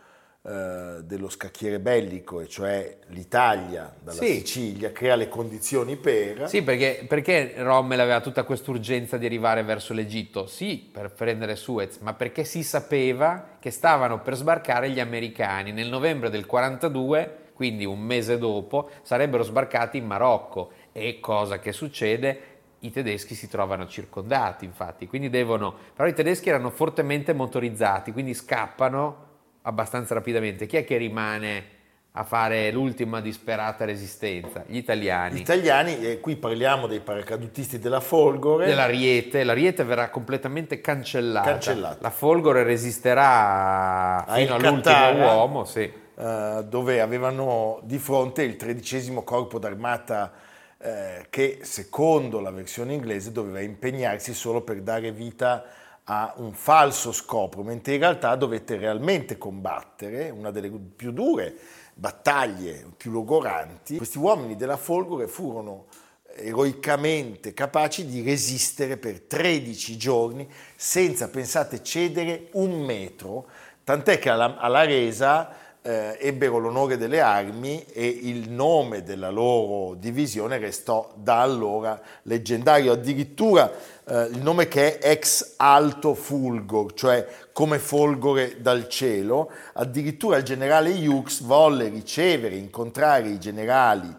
eh, 0.41 1.03
dello 1.03 1.29
scacchiere 1.29 1.79
bellico, 1.79 2.41
e 2.41 2.49
cioè 2.49 2.97
l'Italia 3.07 3.95
dalla 3.97 4.17
Sì. 4.17 4.39
Sicilia, 4.39 4.91
crea 4.91 5.15
le 5.15 5.29
condizioni 5.29 5.95
per... 5.95 6.49
Sì, 6.49 6.63
perché, 6.63 7.05
perché 7.07 7.53
Rommel 7.59 8.01
aveva 8.01 8.19
tutta 8.19 8.43
quest'urgenza 8.43 9.15
di 9.15 9.25
arrivare 9.25 9.63
verso 9.63 9.93
l'Egitto? 9.93 10.47
Sì, 10.47 10.89
per 10.91 11.11
prendere 11.11 11.55
Suez, 11.55 11.99
ma 11.99 12.13
perché 12.13 12.43
si 12.43 12.63
sapeva 12.63 13.55
che 13.57 13.71
stavano 13.71 14.21
per 14.21 14.35
sbarcare 14.35 14.89
gli 14.89 14.99
americani. 14.99 15.71
Nel 15.71 15.87
novembre 15.87 16.29
del 16.29 16.45
42, 16.45 17.51
quindi 17.53 17.85
un 17.85 17.99
mese 18.01 18.37
dopo, 18.37 18.89
sarebbero 19.01 19.43
sbarcati 19.43 19.97
in 19.97 20.05
Marocco. 20.05 20.71
E 20.91 21.21
cosa 21.21 21.59
che 21.59 21.71
succede? 21.71 22.55
I 22.79 22.91
tedeschi 22.91 23.33
si 23.33 23.47
trovano 23.47 23.87
circondati, 23.87 24.63
infatti, 24.63 25.07
quindi 25.07 25.29
devono... 25.29 25.73
Però 25.95 26.07
i 26.07 26.13
tedeschi 26.13 26.49
erano 26.49 26.69
fortemente 26.69 27.33
motorizzati, 27.33 28.11
quindi 28.11 28.33
scappano 28.33 29.25
abbastanza 29.63 30.13
rapidamente. 30.13 30.67
Chi 30.67 30.77
è 30.77 30.85
che 30.85 30.97
rimane 30.97 31.75
a 32.11 32.23
fare 32.23 32.71
l'ultima 32.71 33.19
disperata 33.19 33.83
resistenza? 33.83 34.63
Gli 34.67 34.77
italiani. 34.77 35.37
Gli 35.37 35.41
italiani, 35.41 35.99
e 35.99 36.19
qui 36.19 36.35
parliamo 36.35 36.87
dei 36.87 36.99
paracadutisti 36.99 37.79
della 37.79 37.99
Folgore, 37.99 38.65
dell'Ariete, 38.65 39.43
l'Ariete 39.43 39.83
verrà 39.83 40.09
completamente 40.09 40.79
cancellata. 40.79 41.49
Cancellata. 41.49 41.97
La 42.01 42.09
Folgore 42.11 42.63
resisterà 42.63 44.25
A 44.25 44.35
fino 44.35 44.55
all'ultimo 44.55 45.23
uomo, 45.23 45.63
sì. 45.65 45.91
eh, 46.15 46.65
dove 46.67 47.01
avevano 47.01 47.79
di 47.83 47.97
fronte 47.97 48.43
il 48.43 48.55
tredicesimo 48.55 49.23
corpo 49.23 49.59
d'armata 49.59 50.31
eh, 50.79 51.25
che 51.29 51.59
secondo 51.63 52.39
la 52.39 52.51
versione 52.51 52.93
inglese 52.93 53.31
doveva 53.31 53.61
impegnarsi 53.61 54.33
solo 54.33 54.61
per 54.61 54.81
dare 54.81 55.11
vita 55.11 55.63
a 56.03 56.33
un 56.37 56.53
falso 56.53 57.11
scopo, 57.11 57.63
mentre 57.63 57.95
in 57.95 57.99
realtà 57.99 58.35
dovette 58.35 58.77
realmente 58.77 59.37
combattere 59.37 60.29
una 60.29 60.51
delle 60.51 60.69
più 60.69 61.11
dure 61.11 61.55
battaglie, 61.93 62.85
più 62.95 63.11
logoranti. 63.11 63.97
Questi 63.97 64.17
uomini 64.17 64.55
della 64.55 64.77
Folgore 64.77 65.27
furono 65.27 65.87
eroicamente 66.35 67.53
capaci 67.53 68.05
di 68.05 68.21
resistere 68.21 68.97
per 68.97 69.21
13 69.21 69.97
giorni 69.97 70.47
senza, 70.75 71.29
pensate, 71.29 71.81
cedere 71.81 72.49
un 72.53 72.85
metro, 72.85 73.47
tant'è 73.83 74.19
che 74.19 74.29
alla, 74.29 74.57
alla 74.57 74.85
resa 74.85 75.65
eh, 75.87 76.17
ebbero 76.19 76.57
l'onore 76.57 76.97
delle 76.97 77.21
armi 77.21 77.85
e 77.93 78.05
il 78.05 78.49
nome 78.49 79.03
della 79.03 79.29
loro 79.29 79.93
divisione 79.93 80.57
restò 80.57 81.13
da 81.15 81.39
allora 81.39 82.01
leggendario, 82.23 82.91
addirittura 82.91 83.71
eh, 84.05 84.23
il 84.23 84.41
nome 84.41 84.67
che 84.67 84.97
è 84.97 85.09
ex 85.11 85.53
alto 85.55 86.13
fulgor, 86.13 86.93
cioè 86.93 87.25
come 87.53 87.79
folgore 87.79 88.59
dal 88.59 88.89
cielo, 88.89 89.49
addirittura 89.75 90.35
il 90.35 90.43
generale 90.43 90.91
Hughes 90.91 91.41
volle 91.41 91.87
ricevere, 91.87 92.55
incontrare 92.55 93.29
i 93.29 93.39
generali 93.39 94.13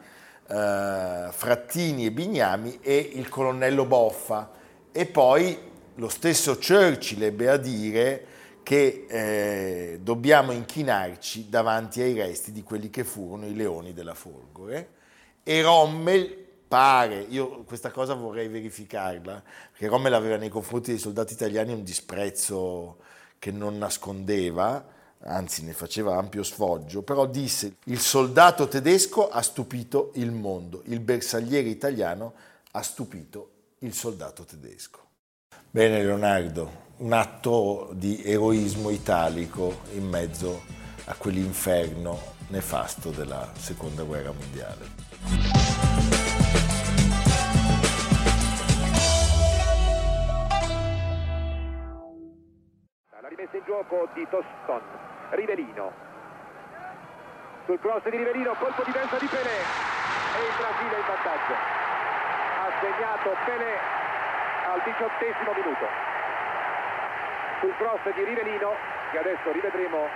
eh, 0.49 1.27
Frattini 1.31 2.07
e 2.07 2.11
Bignami 2.11 2.79
e 2.81 2.97
il 3.13 3.29
colonnello 3.29 3.85
Boffa. 3.85 4.53
E 4.91 5.05
poi 5.05 5.59
lo 5.97 6.09
stesso 6.09 6.57
Churchill 6.57 7.25
ebbe 7.25 7.51
a 7.51 7.59
dire 7.59 8.27
che 8.69 9.07
eh, 9.09 9.99
dobbiamo 10.03 10.53
inchinarci 10.53 11.49
davanti 11.49 12.03
ai 12.03 12.13
resti 12.13 12.53
di 12.53 12.63
quelli 12.63 12.91
che 12.91 13.03
furono 13.03 13.47
i 13.47 13.55
leoni 13.55 13.95
della 13.95 14.13
Folgore 14.13 14.91
e 15.43 15.63
Rommel 15.63 16.27
pare, 16.69 17.21
io 17.31 17.63
questa 17.65 17.91
cosa 17.91 18.13
vorrei 18.13 18.47
verificarla, 18.49 19.43
perché 19.71 19.87
Rommel 19.87 20.13
aveva 20.13 20.37
nei 20.37 20.51
confronti 20.51 20.91
dei 20.91 21.01
soldati 21.01 21.33
italiani 21.33 21.73
un 21.73 21.83
disprezzo 21.83 22.99
che 23.39 23.51
non 23.53 23.79
nascondeva, 23.79 24.87
anzi 25.21 25.65
ne 25.65 25.73
faceva 25.73 26.19
ampio 26.19 26.43
sfoggio, 26.43 27.01
però 27.01 27.25
disse 27.25 27.77
il 27.85 28.01
soldato 28.01 28.69
tedesco 28.69 29.31
ha 29.31 29.41
stupito 29.41 30.11
il 30.17 30.31
mondo, 30.31 30.83
il 30.89 31.01
bersagliere 31.01 31.71
italiano 31.71 32.35
ha 32.73 32.83
stupito 32.83 33.51
il 33.79 33.95
soldato 33.95 34.45
tedesco. 34.45 35.07
Bene 35.71 36.03
Leonardo, 36.03 36.88
un 36.99 37.12
atto 37.12 37.90
di 37.93 38.23
eroismo 38.25 38.90
italico 38.90 39.83
in 39.93 40.09
mezzo 40.09 40.62
a 41.05 41.14
quell'inferno 41.17 42.19
nefasto 42.49 43.11
della 43.11 43.49
seconda 43.55 44.02
guerra 44.02 44.33
mondiale. 44.33 44.87
La 53.21 53.28
rimessa 53.28 53.57
in 53.57 53.62
gioco 53.64 54.09
di 54.14 54.26
Toston, 54.28 54.83
Rivelino. 55.31 55.93
Sul 57.67 57.78
cross 57.78 58.02
di 58.11 58.17
Rivelino, 58.17 58.55
colpo 58.55 58.83
di 58.83 58.90
testa 58.90 59.19
di 59.19 59.26
Pelé 59.26 59.59
e 60.35 60.40
il 60.43 60.55
Brasile 60.59 60.97
in 60.99 61.07
vantaggio. 61.07 61.55
Ha 62.59 62.69
segnato 62.81 63.37
Pelé 63.45 63.75
al 64.67 64.83
diciottesimo 64.83 65.52
minuto. 65.55 66.08
Sul 67.61 67.75
cross 67.77 68.03
di 68.15 68.23
Rivelino, 68.23 68.71
che 69.11 69.19
adesso 69.19 69.50
rivedremo, 69.50 70.07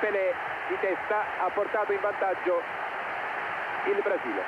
Pelé 0.00 0.34
di 0.68 0.76
testa 0.80 1.44
ha 1.44 1.50
portato 1.50 1.92
in 1.92 2.00
vantaggio 2.00 2.60
il 3.86 4.02
Brasile. 4.02 4.42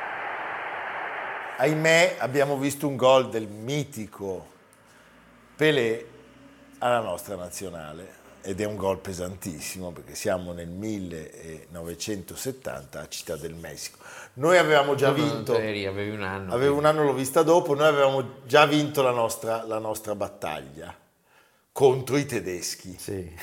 Ahimè 1.59 2.17
abbiamo 2.19 2.57
visto 2.57 2.89
un 2.89 2.97
gol 2.97 3.29
del 3.29 3.47
mitico 3.47 4.55
Pelé 5.55 6.05
alla 6.79 6.99
nostra 7.01 7.37
nazionale 7.37 8.25
ed 8.43 8.61
è 8.61 8.65
un 8.65 8.75
gol 8.77 8.99
pesantissimo 8.99 9.93
perché 9.93 10.15
siamo 10.15 10.53
nel 10.53 10.69
1970 10.69 13.01
a 13.01 13.09
Città 13.09 13.37
del 13.37 13.55
Messico. 13.55 13.99
Noi 14.35 14.59
avevamo 14.59 14.95
già 14.97 15.13
vinto, 15.13 15.57
eri, 15.57 15.87
avevi 15.87 16.11
un 16.11 16.23
anno. 16.23 16.53
avevo 16.53 16.77
un 16.77 16.85
anno 16.85 17.05
l'ho 17.05 17.15
vista 17.15 17.43
dopo, 17.43 17.75
noi 17.75 17.87
avevamo 17.87 18.43
già 18.45 18.67
vinto 18.67 19.01
la 19.03 19.13
nostra, 19.13 19.65
la 19.65 19.79
nostra 19.79 20.15
battaglia 20.15 21.05
contro 21.77 22.17
i 22.17 22.25
tedeschi. 22.25 22.97
Sì. 22.99 23.37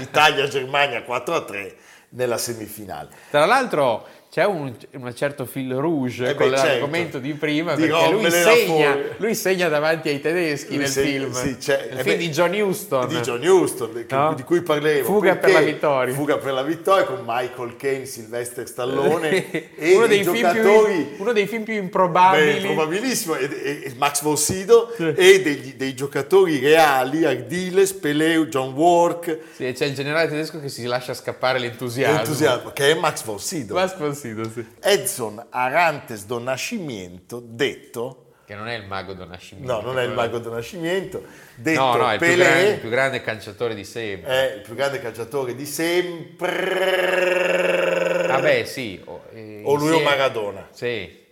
Italia-Germania 0.00 1.04
4 1.04 1.34
a 1.36 1.44
3 1.44 1.76
nella 2.08 2.36
semifinale. 2.36 3.10
Tra 3.30 3.46
l'altro 3.46 4.08
c'è 4.36 4.44
un, 4.44 4.70
un 4.90 5.14
certo 5.14 5.46
fil 5.46 5.72
rouge 5.72 6.28
Eh 6.28 6.34
con 6.34 6.50
beh, 6.50 6.56
l'argomento 6.56 7.12
certo. 7.12 7.18
di 7.20 7.32
prima 7.32 7.74
Di 7.74 7.86
perché 7.86 8.10
lui 8.10 8.30
segna, 8.30 8.98
lui 9.16 9.34
segna 9.34 9.68
davanti 9.68 10.10
ai 10.10 10.20
tedeschi 10.20 10.74
Lui 10.74 10.78
nel 10.80 10.88
segna- 10.88 11.08
film, 11.08 11.32
sì, 11.32 11.56
c'è- 11.56 11.86
nel 11.88 11.98
eh 12.00 12.02
film 12.02 12.16
beh, 12.16 12.22
di 12.22 12.28
John 12.28 12.52
Huston. 12.52 13.08
Di 13.08 13.20
John 13.20 13.42
Huston, 13.46 14.04
che- 14.06 14.14
No? 14.14 14.34
di 14.34 14.42
cui 14.42 14.60
parlevo. 14.60 15.06
Fuga 15.06 15.36
per 15.36 15.52
la 15.52 15.60
vittoria. 15.60 16.12
Fuga 16.12 16.36
per 16.36 16.52
la 16.52 16.62
vittoria 16.62 17.04
con 17.04 17.22
Michael 17.24 17.76
Caine, 17.78 18.04
Sylvester 18.04 18.68
Stallone 18.68 19.30
e 19.74 19.94
uno, 19.94 20.06
dei 20.06 20.22
giocatori... 20.22 20.94
più, 21.14 21.22
uno 21.22 21.32
dei 21.32 21.46
film 21.46 21.62
più 21.62 21.72
improbabili. 21.72 22.52
Beh, 22.60 22.60
probabilissimo, 22.60 23.36
e, 23.36 23.44
e- 23.44 23.80
e 23.86 23.92
Max 23.96 24.20
von 24.20 24.36
Sydow 24.36 24.90
e 24.98 25.40
degli- 25.40 25.76
dei 25.76 25.94
giocatori 25.94 26.58
reali, 26.58 27.24
Ardiles, 27.24 27.94
Peleu, 27.94 28.48
John 28.48 28.74
Work, 28.74 29.38
Sì, 29.54 29.72
c'è 29.74 29.86
il 29.86 29.94
generale 29.94 30.28
tedesco 30.28 30.60
che 30.60 30.68
si 30.68 30.84
lascia 30.84 31.14
scappare 31.14 31.58
l'entusiasmo. 31.58 32.18
entusiasmo, 32.18 32.70
che 32.74 32.90
è 32.90 32.94
Max 32.98 33.24
von 33.24 33.38
Sydow. 33.38 33.74
Vas 33.76 33.94
consiglio, 34.34 34.50
sì. 34.50 34.66
Edson 34.80 35.46
Arantes 35.50 36.26
do 36.26 36.38
Nascimento, 36.38 37.40
detto, 37.44 38.20
Che 38.46 38.54
non 38.54 38.68
è 38.68 38.74
il 38.74 38.86
mago 38.86 39.12
do 39.14 39.24
Nascimento. 39.24 39.72
no, 39.72 39.80
non 39.80 39.98
è 39.98 40.02
il 40.04 40.12
mago 40.12 40.38
do 40.38 40.50
Nascimento, 40.52 41.24
detto 41.56 41.80
No, 41.80 41.96
no, 41.96 42.08
è 42.10 42.14
il 42.14 42.18
più, 42.18 42.28
Pelé, 42.28 42.44
grande, 42.44 42.68
il 42.70 42.78
più 42.80 42.88
grande 42.90 43.20
calciatore 43.22 43.74
di 43.74 43.84
sempre. 43.84 44.30
è 44.30 44.54
il 44.56 44.60
più 44.62 44.74
grande 44.74 45.00
calciatore 45.00 45.54
di 45.54 45.66
sempre. 45.66 48.26
Vabbè, 48.26 48.64
sì. 48.64 49.00
O, 49.04 49.22
eh, 49.32 49.62
O 49.64 49.74
lui 49.74 49.92
o 49.92 50.00
Maradona. 50.00 50.68
Sì. 50.70 51.24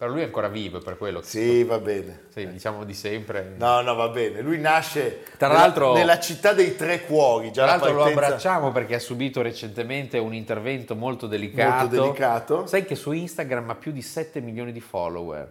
Però 0.00 0.12
lui 0.12 0.22
è 0.22 0.24
ancora 0.24 0.48
vivo, 0.48 0.78
per 0.78 0.96
quello 0.96 1.20
che 1.20 1.26
Sì, 1.26 1.62
va 1.62 1.78
bene. 1.78 2.22
sì, 2.32 2.50
diciamo 2.50 2.84
di 2.84 2.94
sempre. 2.94 3.52
No, 3.58 3.82
no, 3.82 3.94
va 3.94 4.08
bene. 4.08 4.40
Lui 4.40 4.58
nasce 4.58 5.24
Tra 5.36 5.48
nella- 5.48 5.60
l'altro- 5.60 5.92
nella 5.92 6.18
città 6.18 6.54
dei 6.54 6.74
tre 6.74 7.02
cuori. 7.02 7.52
Già 7.52 7.64
Tra 7.64 7.64
la 7.64 7.70
l'altro 7.72 7.92
lo 7.92 7.98
partenza- 8.04 8.24
abbracciamo 8.24 8.72
perché 8.72 8.94
ha 8.94 8.98
subito 8.98 9.42
recentemente 9.42 10.16
un 10.16 10.32
intervento 10.32 10.96
molto 10.96 11.26
delicato. 11.26 11.84
Molto 11.84 12.00
delicato. 12.02 12.66
Sai 12.66 12.86
che 12.86 12.94
su 12.94 13.12
Instagram 13.12 13.68
ha 13.68 13.74
più 13.74 13.92
di 13.92 14.00
7 14.00 14.40
milioni 14.40 14.72
di 14.72 14.80
follower. 14.80 15.46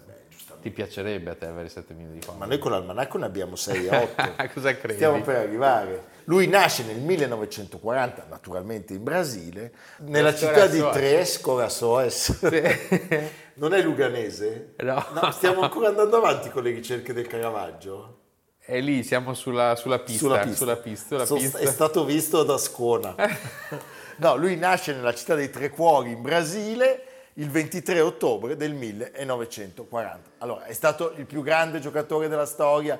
Ti 0.61 0.71
piacerebbe 0.71 1.29
a 1.31 1.35
te 1.35 1.45
avere 1.45 1.69
7 1.69 1.93
milioni 1.93 2.19
di 2.19 2.25
Ma 2.25 2.31
follower? 2.33 2.47
noi 2.49 2.57
con 2.59 2.71
l'almanacco 2.71 3.17
ne 3.17 3.25
abbiamo 3.25 3.55
6 3.55 3.85
e 3.87 3.95
8. 3.95 4.35
Cosa 4.53 4.75
credi? 4.75 4.95
Stiamo 4.95 5.21
per 5.21 5.35
arrivare. 5.37 6.03
Lui 6.25 6.47
nasce 6.47 6.83
nel 6.83 6.97
1940, 6.97 8.25
naturalmente 8.29 8.93
in 8.93 9.03
Brasile, 9.03 9.71
nella 9.99 10.35
città 10.35 10.67
di. 10.67 10.83
Tres 10.91 11.39
Corações. 11.39 12.47
Sì. 12.47 13.27
Non 13.59 13.73
è 13.73 13.81
luganese? 13.81 14.75
No. 14.77 15.31
Stiamo 15.31 15.63
ancora 15.63 15.89
andando 15.89 16.15
avanti 16.15 16.49
con 16.49 16.63
le 16.63 16.71
ricerche 16.71 17.11
del 17.11 17.27
Caravaggio? 17.27 18.19
E 18.61 18.79
lì 18.79 19.03
siamo 19.03 19.33
sulla, 19.33 19.75
sulla 19.75 19.99
pista. 19.99 20.19
Sulla 20.19 20.37
pista. 20.39 20.55
Sulla 20.55 20.75
pista, 20.77 21.07
sulla 21.07 21.25
So- 21.25 21.35
pista. 21.35 21.57
È 21.57 21.65
stato 21.65 22.05
visto 22.05 22.43
da 22.43 22.57
Scona. 22.57 23.15
no, 24.17 24.35
lui 24.37 24.55
nasce 24.55 24.93
nella 24.93 25.13
città 25.13 25.35
dei 25.35 25.49
Tre 25.49 25.71
Cuori 25.71 26.11
in 26.11 26.21
Brasile 26.21 27.03
il 27.35 27.49
23 27.49 27.99
ottobre 28.01 28.55
del 28.55 28.73
1940. 28.73 30.29
Allora, 30.39 30.65
è 30.65 30.73
stato 30.73 31.13
il 31.17 31.25
più 31.25 31.41
grande 31.41 31.79
giocatore 31.79 32.27
della 32.27 32.45
storia 32.45 32.99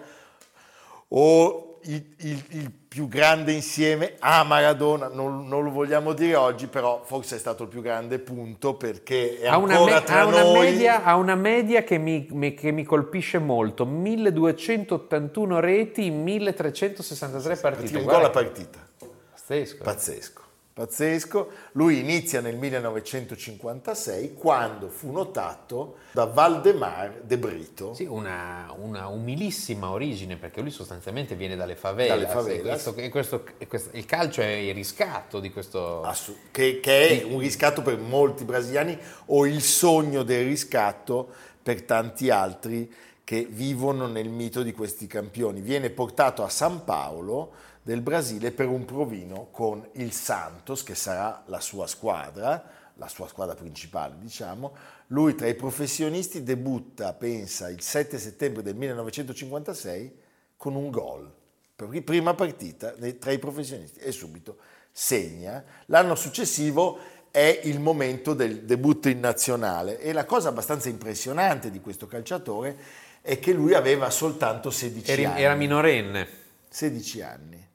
o 1.09 1.79
il, 1.83 2.05
il- 2.17 2.45
il 2.49 2.71
più 2.89 3.07
grande 3.07 3.51
insieme 3.51 4.15
a 4.19 4.43
Maradona, 4.43 5.07
non, 5.07 5.47
non 5.47 5.63
lo 5.63 5.71
vogliamo 5.71 6.13
dire 6.13 6.35
oggi, 6.35 6.67
però 6.67 7.01
forse 7.05 7.35
è 7.35 7.39
stato 7.39 7.63
il 7.63 7.69
più 7.69 7.81
grande 7.81 8.19
punto 8.19 8.73
perché 8.75 9.39
è 9.39 9.47
Ha 9.47 9.57
una, 9.57 9.75
ancora 9.75 9.95
me- 9.99 10.03
tra 10.03 10.19
ha 10.21 10.25
una 10.25 10.41
noi. 10.43 10.59
media, 10.59 11.03
ha 11.03 11.15
una 11.15 11.35
media 11.35 11.83
che, 11.83 11.97
mi, 11.97 12.27
mi- 12.31 12.53
che 12.53 12.71
mi 12.71 12.83
colpisce 12.83 13.37
molto, 13.39 13.85
1281 13.85 15.59
reti 15.59 16.05
in 16.07 16.21
1363 16.23 17.55
partite. 17.57 17.97
un 17.97 18.05
gol 18.05 18.23
a 18.25 18.29
partita. 18.29 18.79
pazzesco. 19.31 19.83
Pazzesco, 19.83 20.41
pazzesco. 20.79 21.49
Lui 21.73 21.99
inizia 21.99 22.39
nel 22.39 22.55
1956 22.55 24.33
quando 24.33 24.87
fu 24.87 25.11
notato 25.11 25.95
da 26.13 26.25
Valdemar 26.25 27.21
de 27.23 27.37
Brito. 27.37 27.93
Sì, 27.93 28.05
una, 28.05 28.73
una 28.79 29.07
umilissima 29.07 29.89
origine, 29.89 30.37
perché 30.37 30.61
lui 30.61 30.71
sostanzialmente 30.71 31.35
viene 31.35 31.55
dalle 31.57 31.75
favelas. 31.75 32.17
Dalle 32.17 32.27
favelas. 32.31 32.87
E 32.87 32.91
questo- 32.91 32.95
e 32.95 33.09
questo- 33.09 33.43
questo- 33.67 33.89
il 33.97 34.05
calcio 34.05 34.41
è 34.41 34.47
il 34.47 34.73
riscatto 34.73 35.39
di 35.41 35.51
questo... 35.51 36.01
assu- 36.03 36.35
che, 36.51 36.79
che 36.79 37.21
è 37.21 37.23
un 37.23 37.39
riscatto 37.39 37.81
per 37.81 37.97
molti 37.97 38.45
brasiliani 38.45 38.97
o 39.27 39.45
il 39.45 39.61
sogno 39.61 40.23
del 40.23 40.45
riscatto 40.45 41.27
per 41.61 41.81
tanti 41.83 42.29
altri 42.29 42.91
che 43.25 43.45
vivono 43.49 44.07
nel 44.07 44.29
mito 44.29 44.63
di 44.63 44.71
questi 44.71 45.05
campioni. 45.05 45.59
Viene 45.61 45.89
portato 45.91 46.43
a 46.43 46.49
San 46.49 46.83
Paolo 46.83 47.51
del 47.89 48.01
Brasile 48.01 48.51
per 48.51 48.67
un 48.67 48.85
provino 48.85 49.47
con 49.49 49.83
il 49.93 50.11
Santos, 50.11 50.83
che 50.83 50.93
sarà 50.93 51.41
la 51.47 51.59
sua 51.59 51.87
squadra, 51.87 52.63
la 52.93 53.07
sua 53.07 53.27
squadra 53.27 53.55
principale, 53.55 54.13
diciamo. 54.19 54.75
Lui 55.07 55.33
tra 55.33 55.47
i 55.47 55.55
professionisti 55.55 56.43
debutta, 56.43 57.13
pensa, 57.13 57.67
il 57.67 57.81
7 57.81 58.19
settembre 58.19 58.61
del 58.61 58.75
1956 58.75 60.19
con 60.55 60.75
un 60.75 60.91
gol. 60.91 61.33
Prima 62.03 62.35
partita 62.35 62.93
tra 63.17 63.31
i 63.31 63.39
professionisti 63.39 63.97
e 64.01 64.11
subito 64.11 64.57
segna. 64.91 65.63
L'anno 65.87 66.13
successivo 66.13 66.99
è 67.31 67.61
il 67.63 67.79
momento 67.79 68.35
del 68.35 68.65
debutto 68.65 69.09
in 69.09 69.19
nazionale 69.19 69.99
e 69.99 70.13
la 70.13 70.25
cosa 70.25 70.49
abbastanza 70.49 70.89
impressionante 70.89 71.71
di 71.71 71.81
questo 71.81 72.05
calciatore 72.05 72.77
è 73.21 73.39
che 73.39 73.51
lui 73.51 73.73
aveva 73.73 74.11
soltanto 74.11 74.69
16 74.69 75.09
Eri- 75.09 75.25
anni. 75.25 75.41
era 75.41 75.55
minorenne. 75.55 76.27
16 76.69 77.21
anni. 77.23 77.68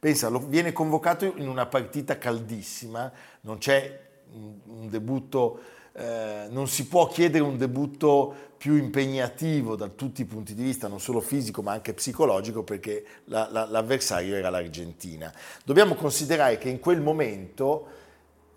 Pensa, 0.00 0.30
viene 0.30 0.72
convocato 0.72 1.26
in 1.36 1.46
una 1.46 1.66
partita 1.66 2.16
caldissima, 2.16 3.12
non 3.42 3.58
c'è 3.58 4.00
un, 4.32 4.88
debutto, 4.88 5.60
eh, 5.92 6.46
non 6.48 6.66
si 6.68 6.86
può 6.86 7.06
chiedere 7.06 7.44
un 7.44 7.58
debutto 7.58 8.34
più 8.56 8.76
impegnativo 8.76 9.76
da 9.76 9.88
tutti 9.88 10.22
i 10.22 10.24
punti 10.24 10.54
di 10.54 10.62
vista, 10.62 10.88
non 10.88 11.00
solo 11.00 11.20
fisico 11.20 11.60
ma 11.60 11.72
anche 11.72 11.92
psicologico, 11.92 12.62
perché 12.62 13.04
la- 13.24 13.48
la- 13.52 13.66
l'avversario 13.66 14.36
era 14.36 14.48
l'Argentina. 14.48 15.30
Dobbiamo 15.64 15.94
considerare 15.94 16.56
che 16.56 16.70
in 16.70 16.80
quel 16.80 17.02
momento 17.02 17.86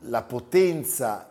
la 0.08 0.22
potenza 0.24 1.30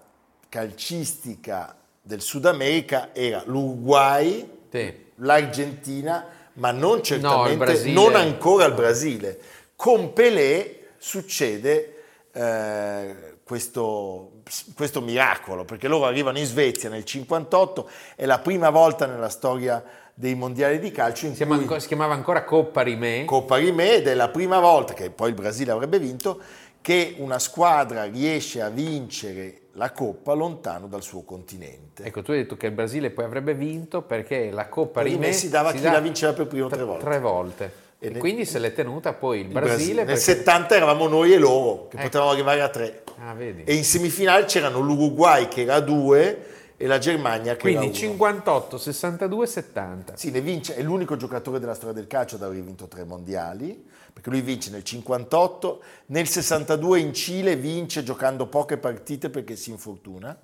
calcistica 0.50 1.74
del 2.02 2.20
Sud 2.20 2.44
America 2.44 3.14
era 3.14 3.42
l'Uruguay, 3.46 4.46
Sì. 4.70 4.94
l'Argentina, 5.16 6.26
ma 6.54 6.70
non 6.70 7.02
certamente, 7.02 7.56
Brasile. 7.56 7.92
non 7.94 8.14
ancora 8.14 8.66
il 8.66 8.74
Brasile. 8.74 9.40
Con 9.82 10.12
Pelé 10.12 10.90
succede 10.96 12.04
eh, 12.30 13.16
questo, 13.42 14.30
questo 14.76 15.00
miracolo, 15.00 15.64
perché 15.64 15.88
loro 15.88 16.04
arrivano 16.04 16.38
in 16.38 16.44
Svezia 16.46 16.88
nel 16.88 17.04
58, 17.04 17.90
è 18.14 18.24
la 18.24 18.38
prima 18.38 18.70
volta 18.70 19.06
nella 19.06 19.28
storia 19.28 19.82
dei 20.14 20.36
mondiali 20.36 20.78
di 20.78 20.92
calcio 20.92 21.26
in 21.26 21.34
Si, 21.34 21.44
cui 21.44 21.56
anco- 21.56 21.80
si 21.80 21.88
chiamava 21.88 22.14
ancora 22.14 22.44
Coppa 22.44 22.82
Rimè. 22.82 23.24
Coppa 23.24 23.56
Rimè 23.56 23.94
ed 23.94 24.06
è 24.06 24.14
la 24.14 24.28
prima 24.28 24.60
volta 24.60 24.94
che 24.94 25.10
poi 25.10 25.30
il 25.30 25.34
Brasile 25.34 25.72
avrebbe 25.72 25.98
vinto 25.98 26.40
che 26.80 27.16
una 27.18 27.40
squadra 27.40 28.04
riesce 28.04 28.62
a 28.62 28.68
vincere 28.68 29.62
la 29.72 29.90
Coppa 29.90 30.32
lontano 30.32 30.86
dal 30.86 31.02
suo 31.02 31.22
continente. 31.22 32.04
Ecco, 32.04 32.22
tu 32.22 32.30
hai 32.30 32.36
detto 32.36 32.56
che 32.56 32.66
il 32.66 32.72
Brasile 32.72 33.10
poi 33.10 33.24
avrebbe 33.24 33.54
vinto 33.54 34.02
perché 34.02 34.52
la 34.52 34.68
Coppa 34.68 35.02
Rimè 35.02 35.32
si 35.32 35.48
dava 35.48 35.70
a 35.70 35.72
chi 35.72 35.80
dà 35.80 35.90
la 35.90 35.98
vinceva 35.98 36.32
per 36.34 36.46
primo 36.46 36.68
tre- 36.68 36.84
volte. 36.84 37.04
Tre 37.04 37.18
volte. 37.18 37.81
E 38.04 38.08
E 38.08 38.10
nel- 38.10 38.18
quindi 38.18 38.44
se 38.44 38.58
l'è 38.58 38.72
tenuta 38.72 39.12
poi 39.12 39.38
il 39.40 39.46
Il 39.46 39.52
Brasile. 39.52 39.94
Nel 40.02 40.06
perché- 40.06 40.20
70 40.20 40.74
eravamo 40.74 41.06
noi 41.06 41.32
e 41.32 41.38
loro, 41.38 41.86
che 41.86 41.94
Ecco. 41.96 42.06
potevamo 42.06 42.30
arrivare 42.30 42.60
a 42.60 42.68
tre. 42.68 43.04
Ah. 43.20 43.36
E 43.38 43.74
in 43.74 43.84
semifinale 43.84 44.44
c'erano 44.46 44.80
l'Uruguay 44.80 45.46
che 45.46 45.62
era 45.62 45.74
a 45.76 45.80
due 45.80 46.46
e 46.76 46.86
la 46.88 46.98
Germania 46.98 47.52
che 47.54 47.60
Quindi 47.60 47.78
era 47.78 47.86
a 47.86 47.88
uno. 47.90 47.94
58, 47.96 48.76
62, 48.78 49.46
70. 49.46 50.16
Sì, 50.16 50.32
ne 50.32 50.40
vince, 50.40 50.74
è 50.74 50.82
l'unico 50.82 51.14
giocatore 51.14 51.60
della 51.60 51.74
storia 51.74 51.94
del 51.94 52.08
calcio 52.08 52.34
ad 52.34 52.42
aver 52.42 52.60
vinto 52.60 52.88
tre 52.88 53.04
mondiali, 53.04 53.86
perché 54.12 54.30
lui 54.30 54.40
vince 54.40 54.70
nel 54.70 54.82
58, 54.82 55.80
nel 56.06 56.26
62 56.26 56.98
in 56.98 57.14
Cile 57.14 57.54
vince 57.54 58.02
giocando 58.02 58.46
poche 58.46 58.78
partite 58.78 59.30
perché 59.30 59.54
si 59.54 59.70
infortuna 59.70 60.36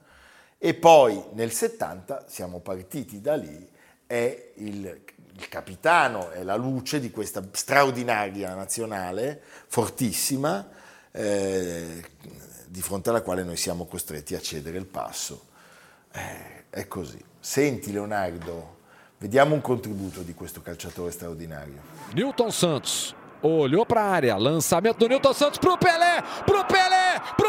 e 0.58 0.74
poi 0.74 1.20
nel 1.32 1.50
70 1.50 2.26
siamo 2.28 2.60
partiti 2.60 3.20
da 3.20 3.34
lì, 3.34 3.68
è 4.06 4.50
il, 4.54 5.00
il 5.38 5.48
capitano, 5.48 6.30
è 6.30 6.42
la 6.42 6.56
luce 6.56 6.98
di 6.98 7.10
questa 7.12 7.42
straordinaria 7.52 8.54
nazionale, 8.54 9.40
fortissima, 9.68 10.68
eh, 11.12 12.04
di 12.66 12.82
fronte 12.82 13.10
alla 13.10 13.22
quale 13.22 13.44
noi 13.44 13.56
siamo 13.56 13.86
costretti 13.86 14.34
a 14.34 14.40
cedere 14.40 14.78
il 14.78 14.86
passo. 14.86 15.46
Eh, 16.12 16.64
è 16.70 16.88
così. 16.88 17.22
Senti 17.38 17.92
Leonardo, 17.92 18.78
vediamo 19.18 19.54
un 19.54 19.60
contributo 19.60 20.22
di 20.22 20.34
questo 20.34 20.60
calciatore 20.60 21.12
straordinario. 21.12 21.80
Newton 22.14 22.50
Santos 22.50 23.14
olhou 23.40 23.86
para 23.86 24.02
a 24.02 24.10
área, 24.10 24.36
lançamento 24.36 24.98
do 24.98 25.08
Newton 25.08 25.34
Santos 25.34 25.58
pro 25.58 25.78
Pelé, 25.78 26.22
pro 26.44 26.64
Pelé, 26.64 27.20
pro 27.36 27.47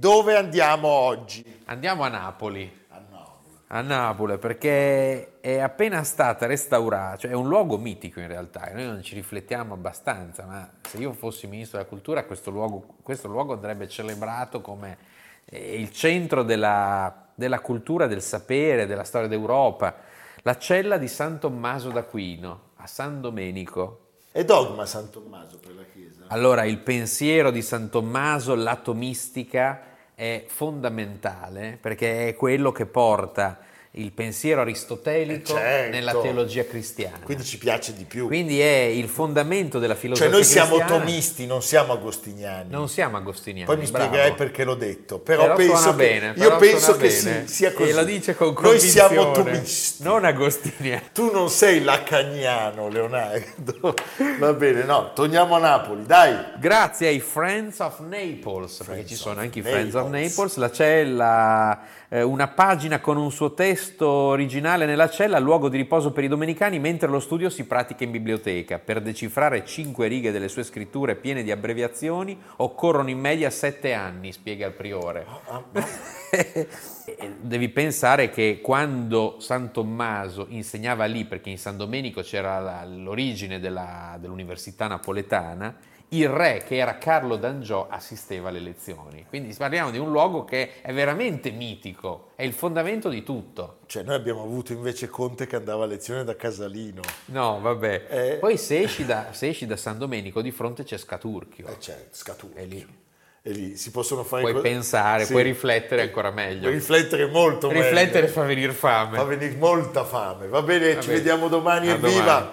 dove 0.00 0.34
andiamo 0.34 0.88
oggi? 0.88 1.44
Andiamo 1.66 2.04
a 2.04 2.08
Napoli. 2.08 2.86
A 2.88 3.02
Napoli. 3.10 3.54
A 3.66 3.80
Napoli 3.82 4.38
perché 4.38 5.40
è 5.40 5.58
appena 5.58 6.02
stata 6.04 6.46
restaurata, 6.46 7.18
cioè 7.18 7.32
è 7.32 7.34
un 7.34 7.46
luogo 7.46 7.76
mitico 7.76 8.18
in 8.18 8.26
realtà, 8.26 8.70
noi 8.72 8.86
non 8.86 9.02
ci 9.02 9.14
riflettiamo 9.14 9.74
abbastanza, 9.74 10.46
ma 10.46 10.70
se 10.80 10.96
io 10.96 11.12
fossi 11.12 11.46
ministro 11.46 11.76
della 11.76 11.88
cultura 11.88 12.24
questo 12.24 12.50
luogo, 12.50 12.96
questo 13.02 13.28
luogo 13.28 13.52
andrebbe 13.52 13.86
celebrato 13.88 14.62
come 14.62 14.96
eh, 15.44 15.78
il 15.78 15.92
centro 15.92 16.44
della, 16.44 17.26
della 17.34 17.60
cultura, 17.60 18.06
del 18.06 18.22
sapere, 18.22 18.86
della 18.86 19.04
storia 19.04 19.28
d'Europa, 19.28 19.96
la 20.42 20.56
cella 20.56 20.96
di 20.96 21.08
San 21.08 21.38
Tommaso 21.38 21.90
d'Aquino 21.90 22.68
a 22.76 22.86
San 22.86 23.20
Domenico. 23.20 24.06
È 24.32 24.44
dogma 24.44 24.86
San 24.86 25.10
Tommaso 25.10 25.58
per 25.58 25.74
la 25.74 25.82
Chiesa? 25.92 26.24
Allora, 26.28 26.64
il 26.64 26.78
pensiero 26.78 27.50
di 27.50 27.60
San 27.60 27.90
Tommaso, 27.90 28.54
l'atomistica, 28.54 29.88
è 30.20 30.44
fondamentale 30.48 31.78
perché 31.80 32.28
è 32.28 32.36
quello 32.36 32.72
che 32.72 32.84
porta 32.84 33.58
il 33.94 34.12
pensiero 34.12 34.60
aristotelico 34.60 35.50
Eh, 35.56 35.58
certo. 35.60 35.90
nella 35.90 36.12
teologia 36.14 36.64
cristiana. 36.64 37.18
Quindi 37.24 37.42
ci 37.42 37.58
piace 37.58 37.92
di 37.92 38.04
più. 38.04 38.26
Quindi 38.28 38.60
è 38.60 38.82
il 38.82 39.08
fondamento 39.08 39.80
della 39.80 39.94
Cioè 39.94 40.02
filosofia 40.02 40.30
noi 40.30 40.44
siamo 40.44 40.76
cristiana. 40.76 40.98
tomisti, 41.04 41.46
non 41.46 41.60
siamo 41.60 41.92
agostiniani. 41.94 42.70
Non 42.70 42.88
siamo 42.88 43.16
agostiniani. 43.16 43.66
Poi 43.66 43.76
mi 43.78 43.86
spiegherai 43.86 44.34
perché 44.34 44.62
l'ho 44.62 44.76
detto, 44.76 45.18
però, 45.18 45.42
Però 45.42 45.56
penso 45.56 45.90
che, 45.90 45.96
bene, 45.96 46.26
io 46.28 46.32
però 46.34 46.56
penso 46.58 46.78
suona 46.78 46.98
che 47.00 47.10
sì, 47.10 47.42
sia 47.46 47.72
così. 47.72 47.90
E 47.90 47.92
lo 47.94 48.04
dice 48.04 48.36
con 48.36 48.54
Noi 48.60 48.78
siamo 48.78 49.08
convinzione. 49.32 49.50
tomisti. 49.52 50.02
Non 50.04 50.24
agostiniani. 50.24 51.02
Tu 51.12 51.32
non 51.32 51.50
sei 51.50 51.82
lacagnano, 51.82 52.88
Leonardo. 52.88 53.94
Va 54.38 54.52
bene, 54.52 54.84
no, 54.84 55.12
torniamo 55.14 55.56
a 55.56 55.58
Napoli, 55.58 56.06
dai. 56.06 56.36
Grazie 56.60 57.08
ai 57.08 57.18
Friends 57.18 57.80
of 57.80 57.98
Naples, 58.00 58.76
perché 58.76 58.84
Friends 58.92 59.08
ci 59.08 59.16
sono 59.16 59.40
anche 59.40 59.58
i 59.58 59.62
Friends 59.62 59.94
of 59.94 60.08
Naples. 60.08 60.54
La 60.56 60.70
cella, 60.70 61.80
eh, 62.08 62.22
una 62.22 62.46
pagina 62.46 63.00
con 63.00 63.16
un 63.16 63.32
suo 63.32 63.52
testo 63.52 63.78
originale 64.06 64.86
nella 64.86 65.08
cella, 65.08 65.38
luogo 65.38 65.68
di 65.68 65.76
riposo 65.76 66.12
per 66.12 66.24
i 66.24 66.28
domenicani, 66.28 66.78
mentre 66.78 67.08
lo 67.08 67.20
studio 67.20 67.48
si 67.50 67.64
pratica 67.64 68.04
in 68.04 68.10
biblioteca. 68.10 68.78
Per 68.78 69.00
decifrare 69.00 69.64
cinque 69.64 70.08
righe 70.08 70.30
delle 70.32 70.48
sue 70.48 70.64
scritture 70.64 71.16
piene 71.16 71.42
di 71.42 71.50
abbreviazioni 71.50 72.38
occorrono 72.56 73.10
in 73.10 73.18
media 73.18 73.50
sette 73.50 73.92
anni, 73.92 74.32
spiega 74.32 74.66
il 74.66 74.72
priore. 74.72 75.26
E 76.32 77.32
Devi 77.40 77.68
pensare 77.70 78.30
che 78.30 78.60
quando 78.62 79.36
San 79.40 79.72
Tommaso 79.72 80.46
insegnava 80.50 81.06
lì, 81.06 81.24
perché 81.24 81.50
in 81.50 81.58
San 81.58 81.76
Domenico 81.76 82.20
c'era 82.22 82.60
la- 82.60 82.84
l'origine 82.84 83.58
della- 83.58 84.16
dell'università 84.20 84.86
napoletana, 84.86 85.74
il 86.12 86.28
re 86.28 86.62
che 86.66 86.76
era 86.76 86.98
Carlo 86.98 87.36
d'Angiò 87.36 87.86
assisteva 87.88 88.48
alle 88.48 88.58
lezioni. 88.60 89.26
Quindi 89.28 89.54
parliamo 89.54 89.90
di 89.90 89.98
un 89.98 90.10
luogo 90.10 90.44
che 90.44 90.80
è 90.80 90.92
veramente 90.92 91.50
mitico, 91.50 92.30
è 92.34 92.42
il 92.42 92.52
fondamento 92.52 93.08
di 93.08 93.22
tutto. 93.22 93.78
Cioè 93.86 94.02
noi 94.02 94.16
abbiamo 94.16 94.42
avuto 94.42 94.72
invece 94.72 95.08
Conte 95.08 95.46
che 95.46 95.56
andava 95.56 95.84
a 95.84 95.86
lezione 95.86 96.24
da 96.24 96.34
Casalino. 96.34 97.02
No, 97.26 97.60
vabbè. 97.60 98.06
Eh. 98.08 98.36
Poi 98.40 98.56
se 98.56 98.80
esci, 98.80 99.04
da, 99.04 99.28
se 99.30 99.48
esci 99.48 99.66
da 99.66 99.76
San 99.76 99.98
Domenico 99.98 100.42
di 100.42 100.50
fronte 100.50 100.82
c'è 100.82 100.96
Scaturchio. 100.96 101.66
Eh, 101.68 101.76
cioè, 101.78 102.08
scaturo. 102.10 102.54
È 102.54 102.64
lì. 102.64 102.98
E 103.42 103.52
lì 103.52 103.76
si 103.76 103.90
possono 103.90 104.22
fare 104.22 104.42
Puoi 104.42 104.52
co- 104.54 104.60
pensare, 104.60 105.24
Sì. 105.24 105.30
puoi 105.32 105.44
riflettere 105.44 106.02
ancora 106.02 106.30
meglio. 106.30 106.62
Puoi 106.62 106.74
riflettere 106.74 107.26
molto 107.26 107.68
meglio. 107.68 107.82
Riflettere 107.82 108.26
fa 108.28 108.42
venire 108.42 108.72
fame. 108.72 109.16
Fa 109.16 109.24
venire 109.24 109.54
molta 109.56 110.04
fame. 110.04 110.46
Va 110.48 110.60
bene, 110.60 111.00
ci 111.00 111.06
bene. 111.06 111.12
vediamo 111.18 111.48
domani. 111.48 111.88
A 111.88 111.94
Evviva! 111.94 112.52